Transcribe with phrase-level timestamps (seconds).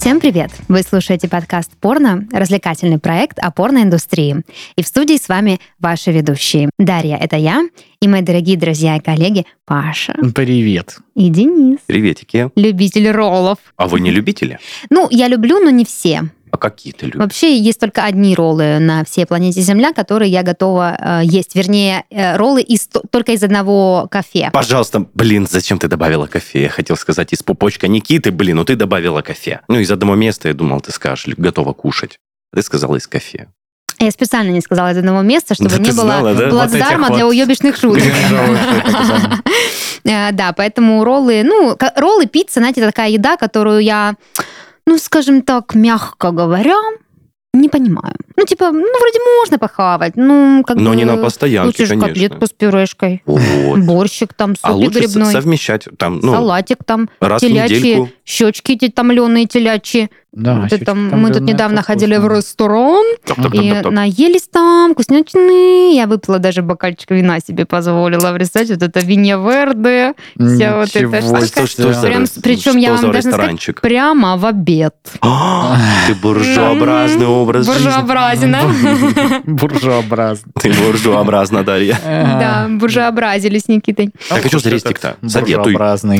[0.00, 0.50] Всем привет!
[0.68, 4.36] Вы слушаете подкаст «Порно»— развлекательный проект о порноиндустрии.
[4.74, 6.70] И в студии с вами ваши ведущие.
[6.78, 7.68] Дарья— это я,
[8.00, 10.96] и мои дорогие друзья и коллеги Паша Привет.
[11.14, 11.80] и Денис.
[11.84, 12.48] Приветики.
[12.56, 13.58] Любитель роллов.
[13.76, 14.58] А вы не любители?
[14.88, 16.22] Ну, я люблю, но не все.
[16.50, 17.20] А какие ты любишь?
[17.20, 21.54] Вообще есть только одни роллы на всей планете Земля, которые я готова э, есть.
[21.54, 24.50] Вернее, э, роллы из, только из одного кафе.
[24.52, 26.62] Пожалуйста, блин, зачем ты добавила кофе?
[26.62, 29.60] Я хотел сказать, из пупочка Никиты, блин, ну ты добавила кофе.
[29.68, 32.18] Ну, из одного места, я думал, ты скажешь, готова кушать.
[32.54, 33.48] Ты сказала из кофе.
[34.02, 36.48] Я специально не сказала из одного места, чтобы Да не было знала, да?
[36.48, 38.02] плацдарма Вот для вот уебищных шуток.
[40.02, 44.14] Э, Да, поэтому роллы, ну, роллы, пицца, знаете, такая еда, которую я,
[44.86, 46.76] ну, скажем так, мягко говоря,
[47.52, 48.14] не понимаю.
[48.36, 50.96] Ну, типа, ну, вроде можно похавать, ну, как Но бы...
[50.96, 52.08] не на постоянке, Лучше конечно.
[52.08, 53.78] котлетку с пюрешкой, Вот.
[53.86, 58.88] борщик там, А суп лучше грибной, совмещать там, ну, салатик там, раз телячьи, щечки эти
[58.88, 60.10] томленые телячьи.
[60.32, 62.36] Да, Вот это мы тут недавно это ходили в вкусно.
[62.36, 63.92] ресторан, и Топ-топ-топ-топ.
[63.92, 65.94] наелись там, вкуснятины.
[65.96, 68.32] Я выпила даже бокальчик вина себе позволила.
[68.32, 70.14] Представьте, вот это винья верде.
[70.36, 71.46] Вся вот эта А штука.
[71.46, 73.80] что, что за, Прям- рес- причем что я вам за должна сказать?
[73.82, 74.94] Прямо в обед.
[76.06, 77.82] Ты буржуообразный образ жизни.
[77.82, 78.60] Буржуобразина.
[79.44, 80.52] Буржуообразно.
[80.60, 81.98] Ты буржуообразна, Дарья.
[82.40, 84.10] Да, буржуобразили с Никитой.
[84.28, 85.16] Так, а что за рестик-то?
[85.26, 85.74] Советуй.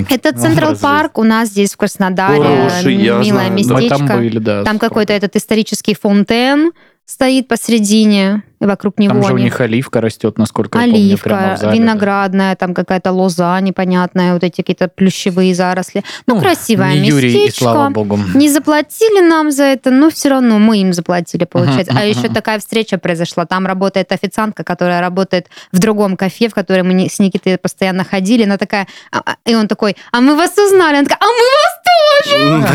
[0.09, 2.71] Это Централ Парк у нас здесь в Краснодаре.
[2.85, 3.23] Милое
[3.63, 4.00] знаю.
[4.01, 4.17] Там местечко.
[4.19, 4.65] были, да.
[4.65, 6.73] Там какой-то этот исторический фонтен
[7.07, 11.39] стоит посредине, и вокруг него Там же у них оливка растет, насколько я помню, прямо
[11.41, 11.79] Оливка, в зале.
[11.79, 16.05] виноградная, там какая-то лоза непонятная, вот эти какие-то плющевые заросли.
[16.29, 17.65] Ну, Ну, красивое не Юрий, и местечко.
[17.65, 18.17] слава богу.
[18.35, 21.93] Не заплатили нам за это, но все равно мы им заплатили, получается.
[21.95, 23.45] Мгм, А еще такая встреча произошла.
[23.45, 28.45] Там работает официантка, которая работает в другом кафе, в которое мы с Никитой постоянно ходили.
[28.45, 30.97] Она такая, а- а- и он такой, а мы вас узнали.
[30.99, 31.80] Она такая, а мы вас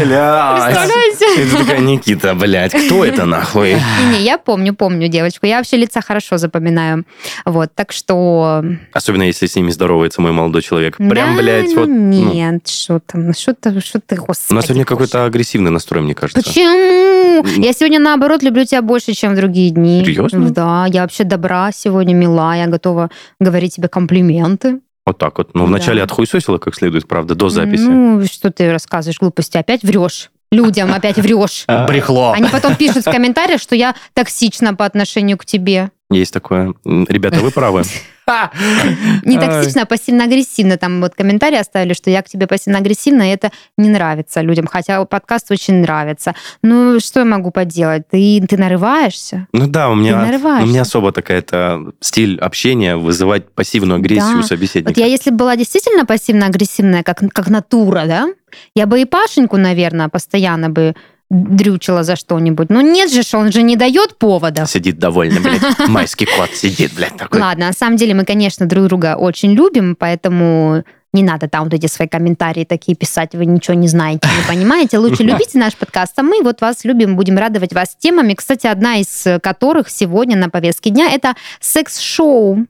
[0.05, 0.65] Блядь.
[0.65, 1.41] представляете?
[1.41, 3.73] Это такая Никита, блядь, кто это нахуй?
[3.73, 5.45] Не-не, я помню, помню девочку.
[5.45, 7.05] Я вообще лица хорошо запоминаю.
[7.45, 8.63] Вот, так что...
[8.93, 10.97] Особенно, если с ними здоровается мой молодой человек.
[10.97, 11.89] Прям, да, блядь, ну вот...
[11.89, 12.33] ну.
[12.33, 14.51] Нет, что там, что ты, что ты, господи.
[14.51, 16.41] У нас сегодня какой-то агрессивный настрой, мне кажется.
[16.41, 17.45] Почему?
[17.61, 20.03] Я сегодня, наоборот, люблю тебя больше, чем в другие дни.
[20.03, 20.49] Серьезно?
[20.49, 23.09] Да, я вообще добра сегодня, мила, я готова
[23.39, 24.79] говорить тебе комплименты.
[25.05, 25.51] Вот так вот.
[25.53, 26.05] Ну, вначале Да.
[26.05, 27.83] отхуесосила как следует, правда, до записи.
[27.83, 29.57] Ну, что ты рассказываешь глупости?
[29.57, 30.31] Опять врешь.
[30.51, 31.65] Людям опять врешь.
[31.67, 32.33] Брехло.
[32.33, 35.91] Они потом пишут в комментариях, что я токсична по отношению к тебе.
[36.11, 36.73] Есть такое.
[36.85, 37.83] Ребята, вы правы.
[39.23, 40.77] Не токсично, а пассивно-агрессивно.
[40.77, 44.67] Там вот комментарии оставили, что я к тебе пассивно-агрессивна, и это не нравится людям.
[44.67, 46.33] Хотя подкаст очень нравится.
[46.61, 48.07] Ну, что я могу поделать?
[48.09, 49.47] Ты, ты нарываешься?
[49.51, 50.17] Ну да, у меня,
[50.61, 54.39] у меня особо такая-то стиль общения вызывать пассивную агрессию Да.
[54.39, 54.89] у собеседника.
[54.89, 58.27] Вот я, если бы была действительно пассивно-агрессивная, как, как натура, да,
[58.75, 60.95] я бы и Пашеньку, наверное, постоянно бы
[61.29, 62.69] дрючила за что-нибудь.
[62.69, 64.69] Но нет же, он же не дает поводов.
[64.69, 65.61] Сидит довольно, блядь.
[65.87, 67.41] Майский кот сидит, блядь, такой.
[67.41, 70.83] Ладно, на самом деле мы, конечно, друг друга очень любим, поэтому
[71.13, 74.97] не надо там вот эти свои комментарии такие писать, вы ничего не знаете, не понимаете.
[74.97, 78.33] Лучше любите наш подкаст, а мы вот вас любим, будем радовать вас темами.
[78.33, 82.67] Кстати, одна из которых сегодня на повестке дня это секс-шоу.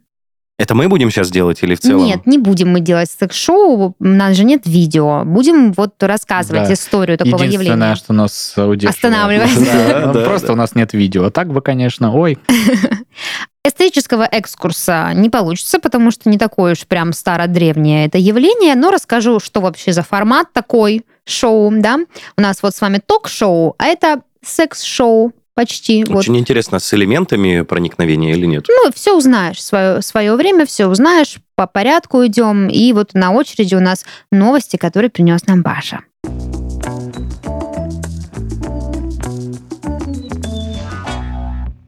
[0.58, 2.06] Это мы будем сейчас делать или в целом?
[2.06, 5.24] Нет, не будем мы делать секс-шоу, у нас же нет видео.
[5.26, 6.74] Будем вот рассказывать Да.
[6.74, 7.96] историю такого Единственное, явления.
[7.96, 8.96] что нас удерживает.
[8.96, 9.66] Останавливает.
[9.66, 10.54] Да, Да, да, Просто да.
[10.54, 11.26] у нас нет видео.
[11.26, 12.38] А так бы, конечно, ой.
[13.66, 19.40] Эстетического экскурса не получится, потому что не такое уж прям старо-древнее это явление, но расскажу,
[19.40, 21.98] что вообще за формат такой шоу, да.
[22.38, 26.04] У нас вот с вами ток-шоу, а это секс-шоу почти.
[26.04, 26.20] Вот.
[26.20, 28.66] Очень интересно, с элементами проникновения или нет?
[28.68, 32.68] Ну, все узнаешь, свое, свое время все узнаешь, по порядку идем.
[32.68, 36.02] И вот на очереди у нас новости, которые принес нам Баша.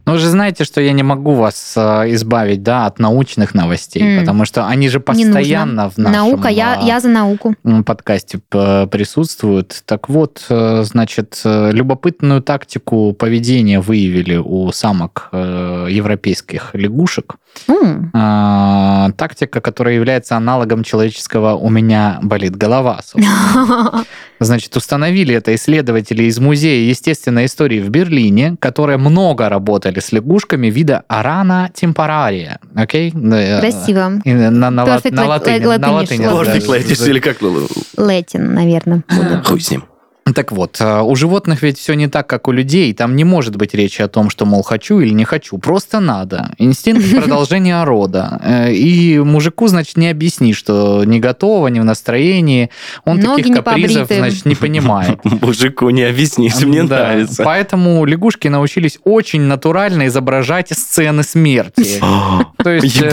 [0.07, 4.01] Ну, вы же знаете, что я не могу вас э, избавить, да, от научных новостей,
[4.01, 4.19] М.
[4.21, 7.55] потому что они же постоянно в нашем Наука, я, а, я за науку.
[7.85, 9.83] подкасте присутствуют.
[9.85, 17.35] Так вот, э, значит, э, любопытную тактику поведения выявили у самок э, европейских лягушек.
[17.67, 23.01] М, А, Тактика, которая является аналогом человеческого «у меня болит голова».
[24.39, 30.67] Значит, установили это исследователи из Музея естественной истории в Берлине, которые много работали с лягушками
[30.67, 32.59] вида арана темпорария.
[32.75, 33.11] Окей?
[33.13, 34.21] Э, Красиво.
[34.23, 35.65] и На, на, Perfect на лат- латыни.
[35.77, 37.37] на латыни, Perfect ladies за- или как?
[37.41, 39.03] Летин, наверное.
[39.45, 39.83] Хуй с ним.
[40.35, 42.93] Так вот, э, у животных ведь все не так, как у людей.
[42.93, 45.57] Там не может быть речи о том, что, мол, хочу или не хочу.
[45.57, 46.51] Просто надо.
[46.57, 48.39] Инстинкт продолжения рода.
[48.43, 52.69] Э, И мужику, значит, не объясни, что не готова, не в настроении.
[53.05, 54.17] Он Ноги таких капризов, побриты.
[54.17, 55.19] значит, не понимает.
[55.41, 56.97] Мужику не объяснишь, мне Да.
[56.99, 57.43] нравится.
[57.43, 61.99] Поэтому лягушки научились очень натурально изображать сцены смерти.
[62.63, 63.11] То есть э,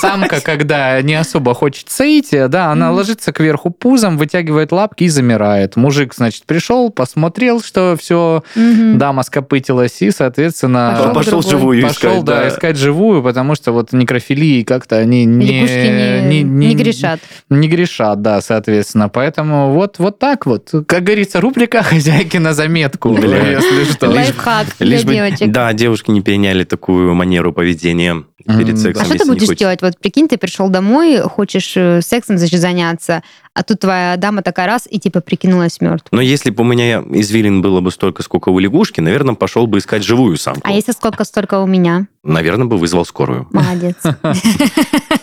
[0.00, 5.76] самка, когда не особо хочет соития, да, она ложится кверху пузом, вытягивает лапки и замирает.
[5.76, 8.98] Мужик, значит, пришел, посмотрел, что все, Мгм.
[8.98, 12.48] дама скопытилась, и, соответственно, Пошел Пошел живую пошел, искать, да, да.
[12.48, 17.20] искать живую, потому что вот некрофилии как-то они не, Лягушки не, не грешат.
[17.48, 19.08] не грешат, да, соответственно.
[19.08, 20.70] Поэтому вот, вот так вот.
[20.86, 23.50] Как говорится, рубрика «Хозяйки на заметку», Бля.
[23.52, 24.08] если что.
[24.10, 25.50] Лайфхак для Лишь бы, девочек.
[25.52, 29.02] да, девушки не переняли такую манеру поведения перед сексом.
[29.02, 29.58] А что ты не будешь хочешь.
[29.58, 29.82] делать?
[29.82, 33.22] Вот прикинь, ты пришел домой, хочешь э, сексом значит, заняться,
[33.54, 36.08] а тут твоя дама такая раз и типа прикинулась мертвой.
[36.10, 39.78] Но если бы у меня извилин было бы столько, сколько у лягушки, наверное, пошел бы
[39.78, 40.62] искать живую самку.
[40.64, 42.06] А если сколько столько у меня?
[42.22, 43.48] Наверное, бы вызвал скорую.
[43.52, 43.96] Молодец.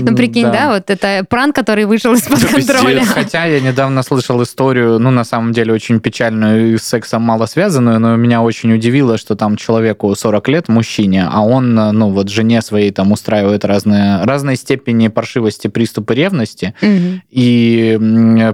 [0.00, 3.04] Ну, прикинь, да, вот это пранк, который вышел из-под Да контроля.
[3.04, 7.46] Хотя я недавно слышал историю, ну, на самом деле, очень печальную и с сексом мало
[7.46, 12.28] связанную, но меня очень удивило, что там человеку 40 лет, мужчине, а он, ну, вот
[12.28, 16.74] жене своей там устраивает разные, разные степени паршивости, приступы ревности.
[17.30, 17.98] И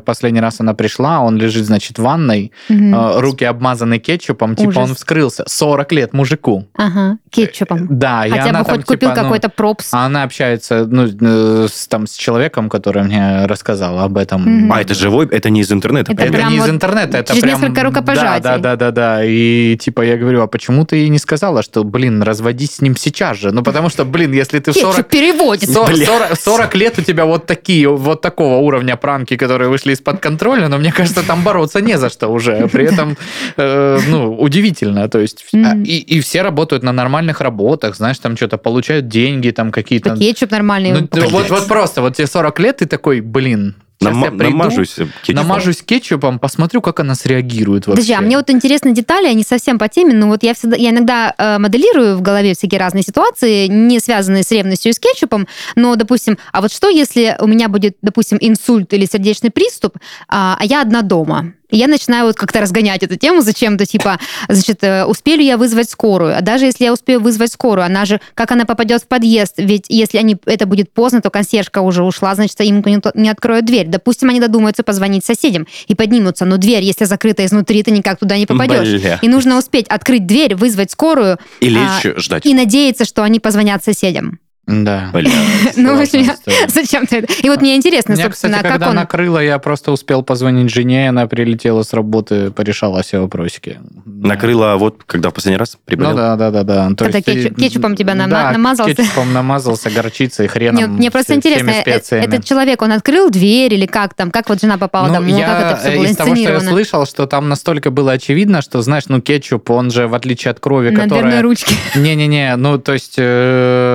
[0.04, 4.94] последний раз она пришла, он лежит, значит, в ванной, э, руки обмазаны кетчупом, типа он
[4.94, 5.44] вскрылся.
[5.46, 6.66] 40 лет мужику.
[6.74, 7.86] Ага, кетчупом.
[7.90, 9.92] Да, и Хотя бы там, хоть купил типа, ну, какой-то пропс.
[9.92, 14.42] а она общается ну, э, с, там, с человеком, который мне рассказал об этом.
[14.42, 14.72] Мгм.
[14.72, 16.12] А, это живой, это не из интернета.
[16.12, 17.60] Это Это, не из вот интернета, это через прям...
[17.60, 18.42] несколько рукопожатий.
[18.42, 19.24] Да, да, да, да, да.
[19.24, 22.96] И типа я говорю, а почему ты ей не сказала, что, блин, разводись с ним
[22.96, 23.52] сейчас же?
[23.52, 24.96] Ну, потому что, блин, если ты в 40...
[24.96, 25.72] Кетчуп переводится.
[25.72, 26.06] Со- Бля.
[26.06, 30.68] 40, 40 лет у тебя вот такие, вот такого уровня пранки, которые вышли из-под контроля,
[30.68, 32.68] но мне кажется, там бороться не за что уже.
[32.72, 33.16] При этом,
[33.56, 35.08] э, ну, удивительно.
[35.08, 39.50] То есть, а, и, и все работают на нормальных работах, знаешь, там что-то получают деньги,
[39.50, 40.10] там какие-то...
[40.10, 40.92] Да кетчуп нормальный.
[41.00, 41.30] Ну, Блядь.
[41.30, 44.94] вот, вот просто, вот тебе 40 лет, ты такой, блин, сейчас Нама- я приду, намажусь
[44.94, 45.34] кетчупом.
[45.34, 47.96] намажусь кетчупом, посмотрю, как она среагирует вообще.
[48.02, 50.90] Подожди, а мне вот интересны детали, они совсем по теме, но вот я всегда, я
[50.90, 55.48] иногда э, моделирую в голове всякие разные ситуации, не связанные с ревностью и с кетчупом,
[55.76, 59.96] но, допустим, а вот что, если у меня будет, допустим, инсульт или сердечный приступ,
[60.28, 61.52] а, а я одна дома?
[61.70, 64.18] И я начинаю вот как-то разгонять эту тему зачем-то, типа,
[64.48, 66.36] значит, э, успею ли я вызвать скорую?
[66.36, 69.54] А даже если я успею вызвать скорую, она же, как она попадет в подъезд?
[69.56, 73.64] Ведь если они, это будет поздно, то консьержка уже ушла, значит, им никто не откроет
[73.64, 73.86] дверь.
[73.88, 78.36] Допустим, они додумаются позвонить соседям и поднимутся, но дверь, если закрыта изнутри, ты никак туда
[78.38, 79.00] не попадешь.
[79.00, 79.18] Бля.
[79.22, 82.46] И нужно успеть открыть дверь, вызвать скорую И лечь, а, ждать.
[82.46, 84.38] и надеяться, что они позвонят соседям.
[84.66, 85.10] Да.
[85.12, 85.30] Бля.
[85.76, 86.26] Ну, в общем,
[86.68, 87.32] зачем ты это?
[87.42, 88.96] И вот мне интересно, Меня, собственно, кстати, как когда он...
[88.96, 93.78] накрыло, я просто успел позвонить жене, она прилетела с работы, порешала все вопросики.
[94.04, 94.28] Да.
[94.28, 96.10] Накрыла вот, когда в последний раз приболел.
[96.12, 96.88] Ну да, да, да, да.
[96.96, 98.94] То Когда есть ты- кетчуп- кетчупом тебя нам- да, намазался?
[98.94, 100.76] кетчупом намазался, горчицей, хреном.
[100.82, 104.30] Мне, мне просто все- интересно, всеми э- этот человек, он открыл дверь или как там?
[104.32, 105.30] Как вот жена попала Ну, домой?
[105.32, 108.12] Ну, я как это все было из того, что я слышал, что там настолько было
[108.12, 111.42] очевидно, что, знаешь, ну, кетчуп, он же, в отличие от крови, На дверной которая...
[111.42, 111.74] ручке.
[111.94, 113.85] Не-не-не, ну, то есть э,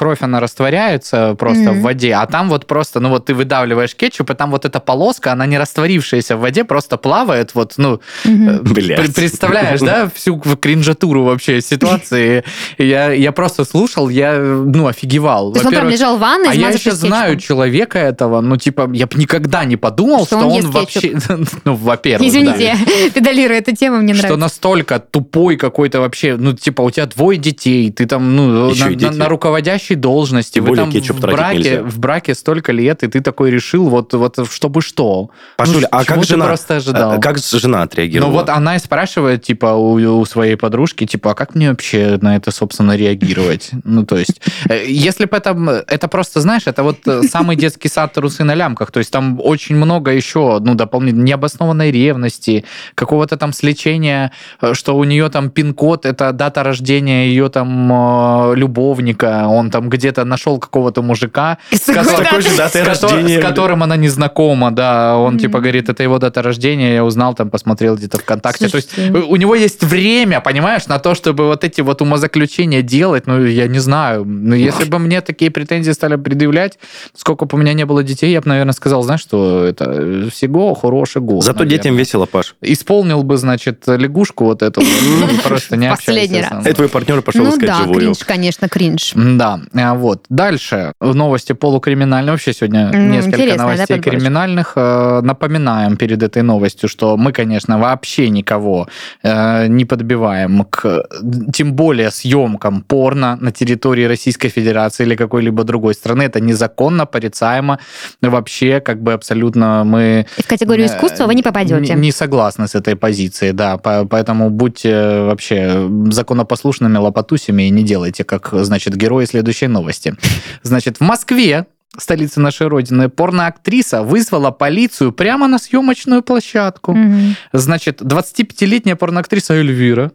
[0.00, 1.80] кровь, она растворяется просто Мгм.
[1.80, 4.80] в воде, а там вот просто, ну, вот ты выдавливаешь кетчуп, и там вот эта
[4.80, 8.00] полоска, она не растворившаяся в воде, просто плавает, вот, ну.
[8.24, 12.44] Пр- Представляешь, да, всю кринжатуру вообще ситуации.
[12.78, 15.52] Я, я просто слушал, я, ну, офигевал.
[15.52, 18.88] То есть он прям лежал в ванной, а я еще знаю человека этого, ну, типа,
[18.94, 21.18] я бы никогда не подумал, Что что, он он, вообще,
[21.64, 23.10] ну, во-первых, Извините, да.
[23.14, 24.40] педалирую эту тему, мне Что нравится.
[24.40, 29.10] настолько тупой какой-то вообще, ну, типа, у тебя двое детей, ты там, ну, на, на-
[29.10, 33.50] на руководящей должности, Тем вы там в браке, в браке столько лет, и ты такой
[33.50, 35.30] решил, вот, вот чтобы что?
[35.56, 36.46] Пашуль, Ну, а как жена?
[36.46, 37.12] просто ожидал?
[37.12, 38.30] А Как жена отреагировала?
[38.30, 42.18] Ну вот она и спрашивает, типа, у, у своей подружки, типа, а как мне вообще
[42.20, 43.70] на это, собственно, реагировать?
[43.84, 47.88] Ну, то есть, э, если бы это, это просто, знаешь, это вот э, самый детский
[47.88, 53.36] сад трусы на лямках, то есть там очень много еще, ну, дополнительно, необоснованной ревности, какого-то
[53.36, 59.46] там сличения, э, что у нее там пин-код, это дата рождения ее там э, любовника,
[59.48, 62.82] он там где-то нашел какого-то мужика, С с такой же датой.
[62.84, 63.40] с, рождения.
[63.40, 67.34] с которым она не знакома, да, он типа говорит, это его дата рождения, я узнал,
[67.34, 68.68] там посмотрел где-то ВКонтакте.
[68.68, 69.18] То есть Слушайте.
[69.28, 73.66] у него есть время, понимаешь, на то, чтобы вот эти вот умозаключения делать, ну, я
[73.68, 74.24] не знаю.
[74.24, 76.78] Ну, если бы мне такие претензии стали предъявлять,
[77.16, 80.74] сколько бы у меня не было детей, я бы, наверное, сказал, знаешь, что это всего
[80.74, 81.44] хороший год.
[81.44, 81.78] Зато наверное.
[81.78, 82.54] детям весело, Паш.
[82.60, 86.66] Исполнил бы, значит, лягушку вот эту, ну, просто не Последний раз.
[86.66, 87.98] И твой партнер пошел Ну искать да, живую.
[88.00, 89.14] кринж, конечно, кринж.
[89.14, 89.59] мной.
[89.72, 89.94] Да.
[89.94, 90.24] Вот.
[90.28, 90.92] Дальше.
[91.00, 92.32] Новости полукриминальные.
[92.32, 94.10] Вообще сегодня М, несколько да, новостей подборочка?
[94.10, 94.72] криминальных.
[94.76, 98.88] Э, Напоминаем перед этой новостью, что мы, конечно, вообще никого
[99.22, 101.04] э, не подбиваем к
[101.52, 106.22] тем более съемкам порно на территории Российской Федерации или какой-либо другой страны.
[106.22, 107.78] Это незаконно, порицаемо.
[108.22, 111.94] Вообще, как бы абсолютно мы И в категорию Э, искусства вы не попадете.
[111.94, 113.76] Не, согласны с этой позицией, да.
[113.76, 120.14] По- поэтому будьте вообще законопослушными лопатусями и не делайте, как, значит, герои следующей новости.
[120.62, 121.66] Значит, в Москве
[121.98, 126.92] столице нашей родины, порноактриса вызвала полицию прямо на съемочную площадку.
[126.92, 127.34] Мгм.
[127.52, 130.12] Значит, 25-летняя порноактриса Эльвира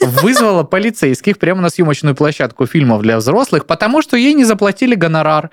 [0.00, 5.50] вызвала полицейских прямо на съемочную площадку фильмов для взрослых, потому что ей не заплатили гонорар.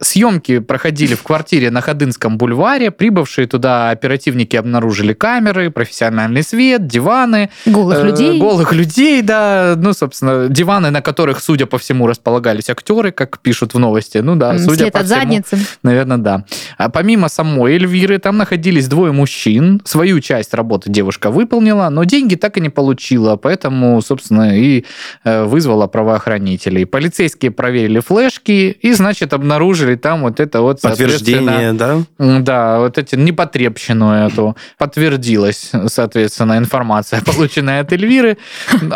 [0.00, 2.90] Съемки проходили в квартире на Ходынском бульваре.
[2.90, 7.50] Прибывшие туда оперативники обнаружили камеры, профессиональный свет, диваны.
[7.66, 8.40] Голых э, людей.
[8.40, 9.74] Голых людей, да.
[9.76, 14.18] Ну, собственно, диваны, на которых, судя по всему, располагались актеры, как пишут в новости.
[14.18, 15.20] Ну да, М, судя Свет по от всему.
[15.20, 15.58] задницы.
[15.82, 16.44] Наверное, да.
[16.78, 19.80] А помимо самой Эльвиры, там находились двое мужчин.
[19.84, 24.84] Свою часть работы девушка выполнила, но деньги так и не получила, поэтому, собственно, и
[25.24, 26.86] э, вызвала правоохранителей.
[26.86, 32.02] Полицейские проверили флешки и, значит, обнаружили там вот это вот, Подтверждение, да?
[32.18, 38.38] Да, вот эти непотребщину эту подтвердилась, соответственно, информация, полученная от Эльвиры.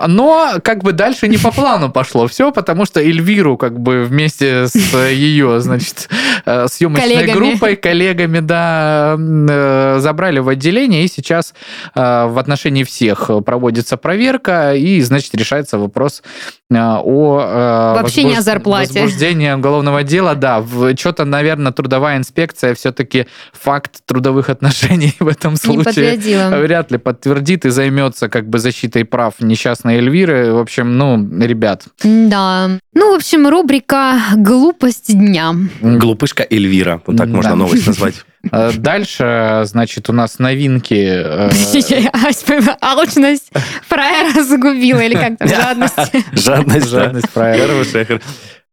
[0.06, 4.66] Но как бы дальше не по плану пошло все, потому что Эльвиру как бы вместе
[4.68, 4.76] с
[5.10, 6.08] ее, значит,
[6.44, 7.36] э, съемочной Коллегами.
[7.36, 11.54] группой, коллегами, да, э, забрали в отделение, и сейчас
[11.94, 16.22] в отношении всех проводится проверка, и, значит, решается вопрос
[16.70, 17.40] э, о...
[17.40, 19.00] э, Вообще не о зарплате.
[19.00, 20.64] Возбуждении уголовного дела, да.
[20.96, 26.56] Что-то, наверное, трудовая инспекция все-таки факт трудовых отношений в этом Не случае подтвердила.
[26.62, 30.52] вряд ли подтвердит и займется как бы защитой прав несчастной Эльвиры.
[30.52, 32.70] В общем, ну, ребят, Да.
[32.94, 35.52] Ну, в общем, рубрика «Глупость дня».
[35.82, 37.02] Глупышка Эльвира.
[37.06, 37.36] Вот так Да.
[37.36, 38.24] можно новость назвать.
[38.52, 40.94] Э, Дальше, значит, у нас новинки.
[40.94, 41.50] э,
[42.80, 43.50] Алчность
[43.86, 45.94] фраера загубила, или как там, жадность.
[46.32, 46.88] Жадность.
[46.88, 48.20] Жадность фраера.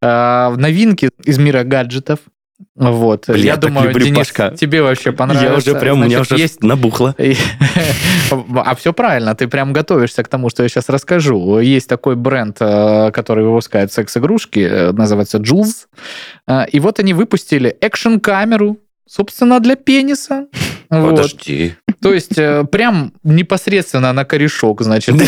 [0.02, 2.20] Э, Новинки из мира гаджетов.
[2.76, 3.24] Вот.
[3.28, 4.56] Бля, Я думаю, люблю Денис, Пашка.
[4.56, 5.50] тебе вообще понравится.
[5.50, 7.14] Я уже прям, у меня Значит, уже есть набухло.
[8.30, 11.58] А все правильно, ты прям готовишься к тому, что я сейчас расскажу.
[11.58, 15.86] Есть такой бренд, который выпускает секс-игрушки, называется Jules.
[16.70, 20.46] И вот они выпустили экшн-камеру, собственно, для пениса.
[20.90, 21.16] Вот.
[21.16, 21.74] Подожди.
[22.00, 25.14] То есть э, прям непосредственно на корешок, значит.
[25.14, 25.24] На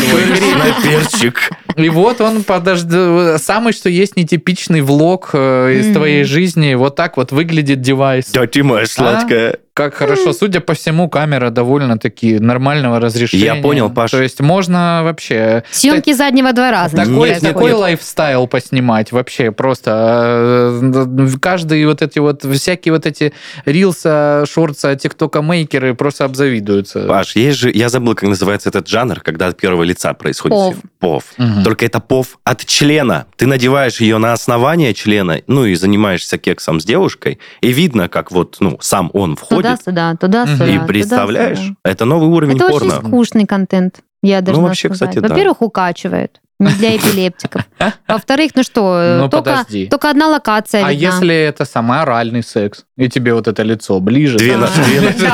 [0.83, 1.49] перчик.
[1.75, 6.75] И вот он, подожди, самый что есть нетипичный влог э, из твоей жизни.
[6.75, 8.31] Вот так вот выглядит девайс.
[8.31, 9.57] Да ты моя сладкая.
[9.77, 10.33] Как хорошо.
[10.33, 13.45] Судя по всему, камера довольно-таки нормального разрешения.
[13.45, 14.09] Я понял, Паш.
[14.09, 15.63] То есть можно вообще...
[15.69, 17.79] Съемки заднего двора, Такой, Нет, такой нет.
[17.79, 20.79] лайфстайл поснимать вообще просто.
[20.81, 23.33] э, Каждый вот эти вот, всякие вот эти
[23.65, 27.05] рилса, шорца, тиктока мейкеры просто обзавидуются.
[27.07, 30.55] Паш, есть же, я забыл, как называется этот жанр, когда от первого лица происходит.
[30.57, 30.75] Пов.
[30.99, 31.23] Пов.
[31.37, 31.63] Мгм.
[31.63, 33.27] Только это пов от члена.
[33.35, 38.31] Ты надеваешь ее на основание члена, ну и занимаешься кексом с девушкой, и видно, как
[38.31, 40.53] вот, ну, сам он входит, Туда-сюда, туда-сюда.
[40.53, 40.85] И туда-сюда.
[40.85, 42.97] представляешь, это новый уровень Это порно.
[42.97, 45.09] очень скучный контент, я должна вообще, сказать.
[45.11, 45.29] кстати, да.
[45.29, 46.39] Во-первых, укачивает.
[46.59, 47.61] Не для эпилептиков.
[48.07, 49.85] Во-вторых, ну что, Ну, только, подожди.
[49.87, 51.07] только одна локация А видна.
[51.15, 54.37] если это самый оральный секс, и тебе вот это лицо ближе?
[54.37, 54.67] Две Да,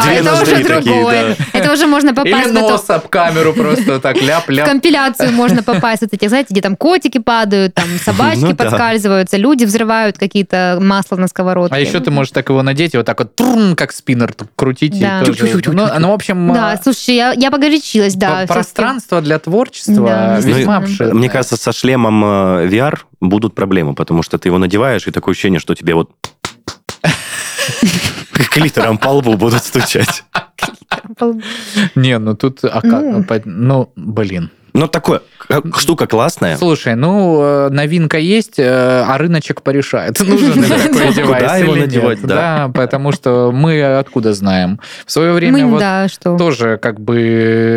[0.03, 1.35] две это уже такие, да.
[1.53, 4.67] Это уже можно Или попасть в эту нос об камеру просто так в ляп-ляп.
[4.67, 6.01] компиляцию можно попасть.
[6.01, 8.55] Вот эти, знаете, где там котики падают, там собачки Ну да.
[8.65, 11.75] подскальзываются, люди взрывают какие-то масла на сковородке.
[11.75, 14.95] А еще ты можешь так его надеть и вот так вот трум, как спиннер крутить.
[14.95, 15.23] и Да.
[15.23, 18.45] тоже- Ну, ну, в общем, Да, а, слушай, я, я погорячилась, да.
[18.47, 20.77] пространство для творчества Да, весьма действительно.
[20.77, 21.13] обширное.
[21.13, 25.31] Мне кажется, со шлемом э, VR будут проблемы, потому что ты его надеваешь, и такое
[25.33, 26.11] ощущение, что тебе вот
[28.53, 30.23] клитором по лбу будут стучать.
[31.95, 32.63] Не, ну тут...
[32.63, 33.03] а как?
[33.03, 33.23] Ну.
[33.45, 34.49] Ну, блин.
[34.73, 36.57] Ну, такое, как- штука классная.
[36.57, 40.19] Слушай, ну, э, новинка есть, э, а рыночек порешает.
[40.19, 41.87] Нужен ли такой девайс Куда его или нет.
[41.87, 42.35] надевать, да.
[42.35, 44.79] Да, потому что мы откуда знаем.
[45.05, 47.19] В свое время вот тоже как бы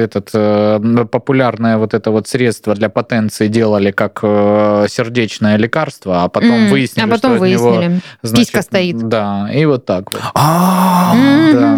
[0.04, 6.28] этот э, популярное вот это вот средство для потенции делали как э, сердечное лекарство, а
[6.28, 8.00] потом выяснили, А потом выяснили.
[8.22, 8.96] Писька стоит.
[9.08, 10.22] Да, и вот так вот.
[10.34, 11.14] А.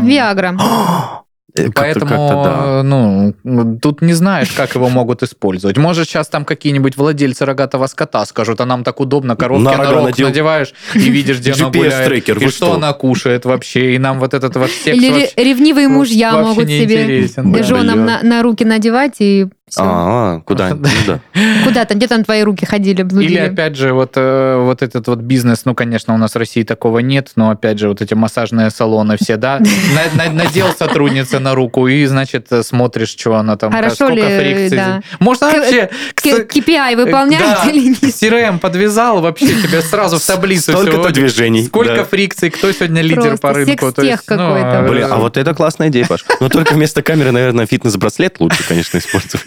[0.04, 0.56] Виагра.
[1.58, 2.82] э, Поэтому, да.
[2.82, 3.34] ну,
[3.80, 5.76] тут не знаешь, как его могут использовать.
[5.76, 9.90] Может, сейчас там какие-нибудь владельцы рогатого скота скажут, а нам так удобно, коровки На на,
[9.90, 10.28] рог надел.
[10.28, 12.74] надеваешь и видишь, где она гуляет, и что что?
[12.74, 16.68] она кушает вообще, и нам вот этот вот секс Или вообще- ре- ревнивые мужья могут
[16.68, 17.62] себе интересен, да.
[17.62, 19.46] женам на, на руки надевать и.
[19.76, 20.70] А, куда?
[21.06, 21.20] Да.
[21.64, 23.32] Куда там, где там твои руки ходили, блудили?
[23.32, 26.62] Или опять же вот э, вот этот вот бизнес, ну конечно у нас в России
[26.62, 29.58] такого нет, но опять же вот эти массажные салоны все, да,
[30.16, 34.22] На- на- надел сотрудница на руку и значит э, смотришь, что она там, Хорошо сколько
[34.28, 34.76] фрикций.
[34.76, 35.00] да.
[35.20, 37.70] К- вообще KPI выполняет Да.
[37.70, 38.02] или нет?
[38.02, 41.12] CRM подвязал вообще тебе сразу в таблицу Столько-то всё.
[41.12, 41.64] движений.
[41.66, 43.92] Сколько фрикций, кто сегодня лидер по рынку.
[43.92, 44.68] то есть, ну, какой-то.
[44.84, 46.24] э, Блин, а вот это классная идея, Паш.
[46.40, 49.46] Но только вместо камеры, наверное, фитнес-браслет лучше, конечно, использовать.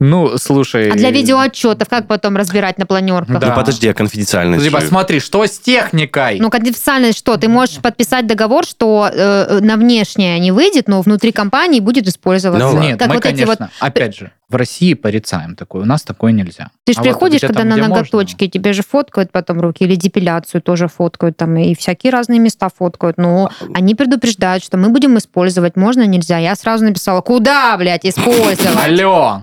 [0.00, 0.90] Ну, слушай...
[0.90, 3.38] А для видеоотчетов как потом разбирать на планерках?
[3.38, 3.48] Да.
[3.48, 4.64] Ну подожди, а конфиденциальность?
[4.64, 6.38] Либо смотри, что с техникой?
[6.40, 7.36] Ну, конфиденциальность что?
[7.36, 12.70] Ты можешь подписать договор, что э, на внешнее не выйдет, но внутри компании будет использоваться.
[12.70, 13.86] Ну, Нет, как мы, вот эти конечно, вот...
[13.86, 16.70] опять же, в России порицаем такое, у нас такое нельзя.
[16.84, 17.96] Ты же А вот приходишь, где когда там, на где можно?
[17.96, 22.68] ноготочки, тебе же фоткают потом руки, или депиляцию тоже фоткают, там, и всякие разные места
[22.74, 23.16] фоткают.
[23.16, 26.38] Но они предупреждают, что мы будем использовать, можно, нельзя.
[26.38, 28.60] Я сразу написала, куда, блядь, использовать?
[28.84, 29.33] Алло!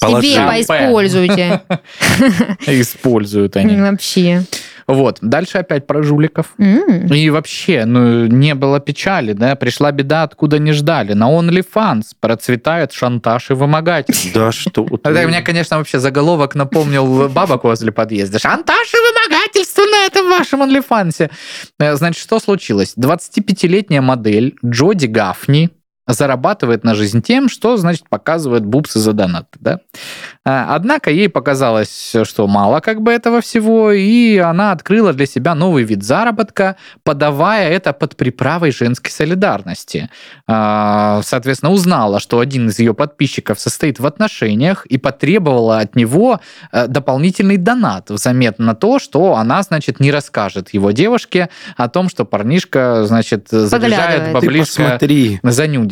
[0.00, 0.28] Положи.
[0.28, 1.60] Себе поиспользуйте.
[2.66, 3.76] Используют они.
[3.76, 4.44] Вообще.
[4.86, 6.46] Вот, дальше опять про жуликов.
[6.58, 7.06] М.
[7.06, 11.12] И вообще, ну, не было печали, да, пришла беда, откуда не ждали.
[11.12, 14.46] На OnlyFans процветает шантаж и вымогательство.
[14.46, 15.10] Да что ты.
[15.10, 18.40] Это меня, конечно, вообще заголовок напомнил бабок возле подъезда.
[18.40, 21.30] Шантаж и вымогательство на этом вашем OnlyFans.
[21.78, 22.94] Э, Значит, что случилось?
[22.98, 25.70] 25-летняя модель Джоди Гафни
[26.12, 29.80] зарабатывает на жизнь тем, что, значит, показывает бубсы за донат, да?
[30.44, 35.54] А, Однако ей показалось, что мало как бы этого всего, и она открыла для себя
[35.54, 40.10] новый вид заработка, подавая это под приправой женской солидарности.
[40.46, 46.40] А, Соответственно, узнала, что один из ее подписчиков состоит в отношениях и потребовала от него
[46.72, 52.08] э, дополнительный донат взамен на то, что она, значит, не расскажет его девушке о том,
[52.08, 54.98] что парнишка, значит, заряжает баблишко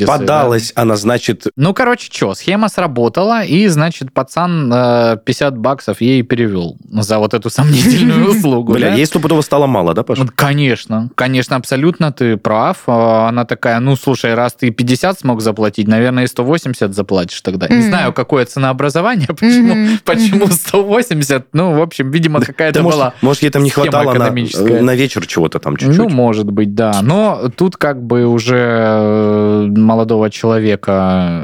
[0.07, 0.27] за нюдисы.
[0.27, 0.39] да.
[0.39, 6.23] Подалась она, значит, Ну, короче, что, схема сработала, и, значит, пацан э, 50 баксов ей
[6.23, 8.73] перевел за вот эту сомнительную услугу.
[8.75, 10.19] бля, ей стопудово стало мало, да, Паш?
[10.19, 12.79] Вот, Конечно, конечно, абсолютно ты прав.
[12.87, 17.69] А, Она такая, ну, слушай, раз ты 50 смог заплатить, наверное, и 180 заплатишь тогда.
[17.69, 20.53] Не знаю, какое ценообразование, почему, почему мгм.
[20.53, 21.47] 180.
[21.53, 24.83] Ну, в общем, видимо, какая-то была может, ей там не хватало на, экономическая.
[24.83, 25.97] на вечер чего-то там чуть-чуть.
[25.99, 27.01] Ну, может быть, да.
[27.03, 29.67] Но тут как бы уже э,
[29.99, 30.93] молодого человека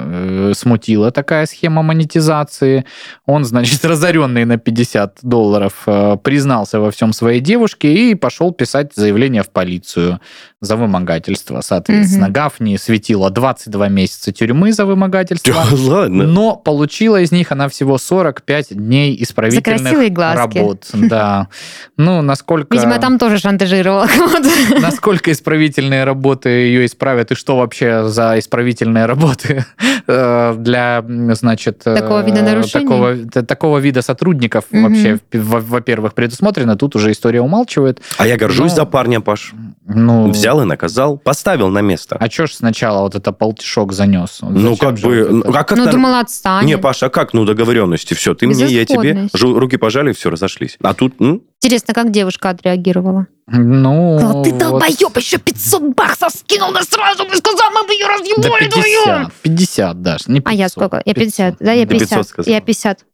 [0.06, 2.84] э, смутила такая схема монетизации.
[3.26, 8.92] Он, значит, разоренный на 50 долларов, э, признался во всем своей девушке и пошел писать
[8.94, 10.20] заявление в полицию
[10.64, 11.60] за вымогательство.
[11.60, 12.32] Соответственно, Мгм.
[12.32, 15.54] Гафни светила 22 месяца тюрьмы за вымогательство.
[15.54, 16.24] Да ладно.
[16.24, 20.86] Но получила из них она всего 45 дней исправительных работ.
[20.92, 21.48] Да.
[21.96, 22.74] Ну, насколько...
[22.74, 24.48] Видимо, там тоже шантажировала кого-то.
[24.80, 29.64] Насколько исправительные работы ее исправят, и что вообще за исправительные работы
[30.06, 31.82] э, для, значит...
[31.84, 33.42] э, Такого вида нарушений?
[33.46, 36.76] Такого, вида сотрудников вообще, во- во-первых, предусмотрено.
[36.76, 38.00] Тут уже история умалчивает.
[38.18, 39.52] А я горжусь Ну, за парня, Паш.
[39.86, 42.16] Ну, Взял и наказал, поставил на место.
[42.20, 44.38] А чё ж сначала вот это полтишок занес?
[44.42, 45.22] ну, Зачем как бы...
[45.24, 46.66] вот ну, а как Ну, думала, отстанет.
[46.66, 47.32] Не, Паша, а как?
[47.34, 48.34] Ну, договоренности, все.
[48.34, 49.28] Ты мне, я тебе.
[49.34, 50.76] Руки пожали, все, разошлись.
[50.82, 53.26] А тут, ну, Интересно, как девушка отреагировала?
[53.46, 57.92] Ну, Сказала, ты вот- долбоеб, еще 500 баксов скинул на сразу, и сказал, мы бы
[57.94, 60.46] ее Да разъебали 50, 50 даже, не 500.
[60.52, 61.02] А я сколько?
[61.04, 61.56] Я 50.
[61.60, 62.28] Да, я Ты 500 50.
[62.28, 62.54] сказала.
[62.54, 63.04] Я 50.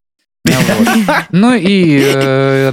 [0.45, 0.53] Ну.
[1.33, 2.73] Ну и э,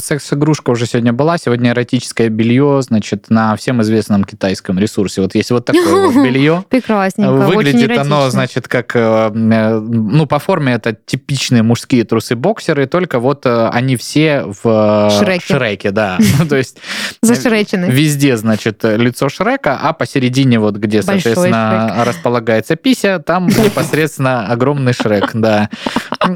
[0.00, 1.38] секс-игрушка уже сегодня была.
[1.38, 5.20] Сегодня эротическое белье, значит, на всем известном китайском ресурсе.
[5.20, 6.64] Вот есть вот такое вот белье.
[6.68, 13.46] Прекрасненько, Выглядит оно, значит, как, э, ну, по форме это типичные мужские трусы-боксеры, только вот
[13.46, 15.90] э, они все в Шреке.
[15.90, 16.18] Да.
[16.38, 16.78] Ну, То есть
[17.22, 17.86] Зашречены.
[17.86, 25.30] Везде, значит, лицо Шрека, а посередине, вот где, соответственно, располагается пися, там непосредственно огромный Шрек,
[25.34, 25.70] да.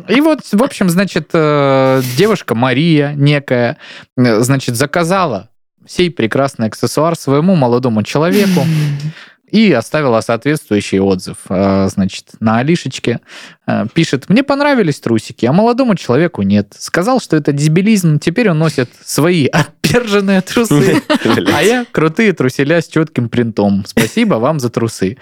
[0.09, 3.79] И вот, в общем, значит, э, девушка Мария некая,
[4.17, 5.51] э, значит, заказала
[5.87, 8.61] сей прекрасный аксессуар своему молодому человеку
[9.51, 11.37] и оставила соответствующий отзыв.
[11.49, 13.21] Э, Значит, на Алишечке
[13.67, 16.75] э, пишет, мне понравились трусики, а молодому человеку нет.
[16.79, 21.03] Сказал, что это дебилизм, теперь он носит свои отперженные трусы.
[21.55, 23.85] А я крутые труселя с четким принтом.
[23.87, 25.17] Спасибо вам за трусы.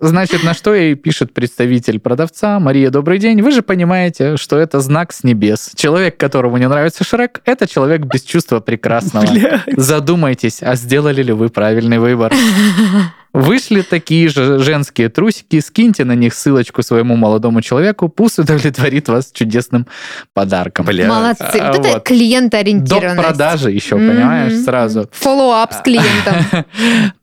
[0.00, 2.60] Значит, на что ей пишет представитель продавца.
[2.60, 3.40] Мария, добрый день.
[3.40, 5.70] Вы же понимаете, что это знак с небес.
[5.74, 9.26] Человек, которому не нравится Шрек, это человек без чувства прекрасного.
[9.66, 12.33] Задумайтесь, а сделали ли вы правильный выбор?
[13.34, 19.32] Вышли такие же женские трусики, скиньте на них ссылочку своему молодому человеку, пусть удовлетворит вас
[19.32, 19.88] чудесным
[20.34, 20.86] подарком.
[20.86, 21.08] Бля.
[21.08, 21.42] Молодцы.
[21.60, 22.04] А, Вот это вот.
[22.04, 23.16] клиентоориентированность.
[23.16, 24.08] До продажи еще, Мгм.
[24.08, 25.10] понимаешь, сразу.
[25.12, 26.64] Фоллоуап с клиентом.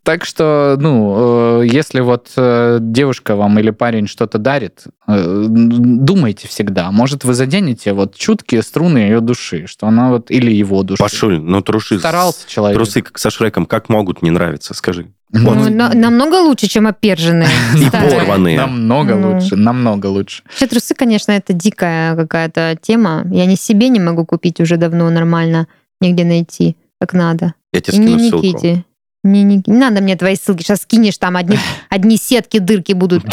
[0.04, 6.47] Так что, ну, э, если вот э, девушка вам или парень что-то дарит, э, думайте
[6.47, 6.91] всегда.
[6.91, 11.02] Может, вы заденете вот чуткие струны ее души, что она вот, или его души.
[11.02, 12.00] Пашуль, ну труши...
[12.00, 12.76] Старался человек.
[12.78, 15.06] Трусы как со Шреком как могут не нравиться, скажи.
[15.34, 15.56] Вот.
[15.56, 17.48] Ну, на- намного лучше, чем оперженные.
[17.78, 18.58] И порванные.
[18.58, 19.34] Намного Ну.
[19.34, 20.44] лучше, намного лучше.
[20.46, 23.26] Вообще трусы, конечно, это дикая какая-то тема.
[23.32, 25.67] Я не себе не могу купить уже давно нормально,
[26.02, 27.54] нигде найти, как надо.
[27.74, 28.46] Я тебе не скину ссылку.
[28.46, 28.86] Никите.
[29.24, 30.63] Не, не, не надо мне твои ссылки.
[30.63, 31.58] Сейчас скинешь, там одни,
[31.89, 33.24] одни сетки, дырки будут.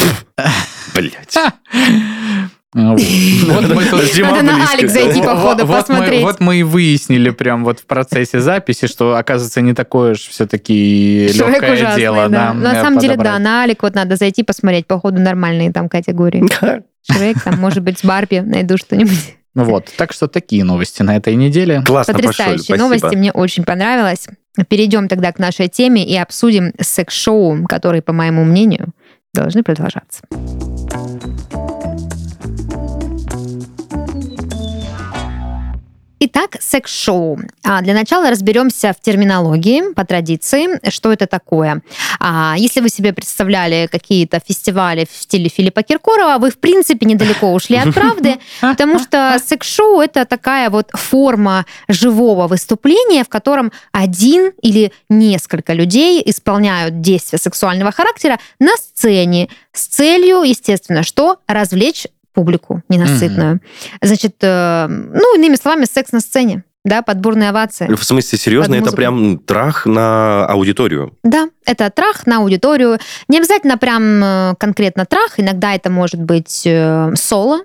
[0.93, 1.35] Блять.
[2.73, 4.71] Надо на.
[4.71, 6.21] Алекс зайти, походу, посмотреть.
[6.21, 11.29] Вот мы и выяснили прям вот в процессе записи, что, оказывается, не такое уж все-таки
[11.33, 12.27] легкое дело.
[12.27, 16.43] На э, самом деле, да, на Алик вот надо зайти посмотреть, походу, нормальные там категории.
[17.11, 19.35] Шрек, там, может быть, с Барби найду что-нибудь.
[19.55, 21.81] Вот, так что такие новости на этой неделе.
[21.81, 22.77] Классно, Потрясающие спасибо.
[22.77, 24.27] новости, мне очень понравилось.
[24.67, 28.89] Перейдем тогда к нашей теме и обсудим секс-шоу, которые, по моему мнению,
[29.33, 30.21] должны продолжаться.
[36.21, 37.39] Итак, секс-шоу.
[37.63, 41.81] А, Для начала разберемся в терминологии по традиции, что это такое.
[42.19, 47.53] А, Если вы себе представляли какие-то фестивали в стиле Филиппа Киркорова, вы, в принципе, недалеко
[47.53, 54.51] ушли от правды, потому что секс-шоу— это такая вот форма живого выступления, в котором один
[54.61, 61.37] или несколько людей исполняют действия сексуального характера на сцене с целью, естественно, что?
[61.47, 63.59] Развлечь публику ненасытную.
[64.01, 67.93] Значит, э, ну, иными словами, секс на сцене, да, подборные овации.
[67.93, 71.17] В смысле, серьезно, это прям трах на аудиторию.
[71.23, 72.97] Да, это трах на аудиторию.
[73.27, 77.61] Не обязательно прям э, конкретно трах, иногда это может быть э, соло,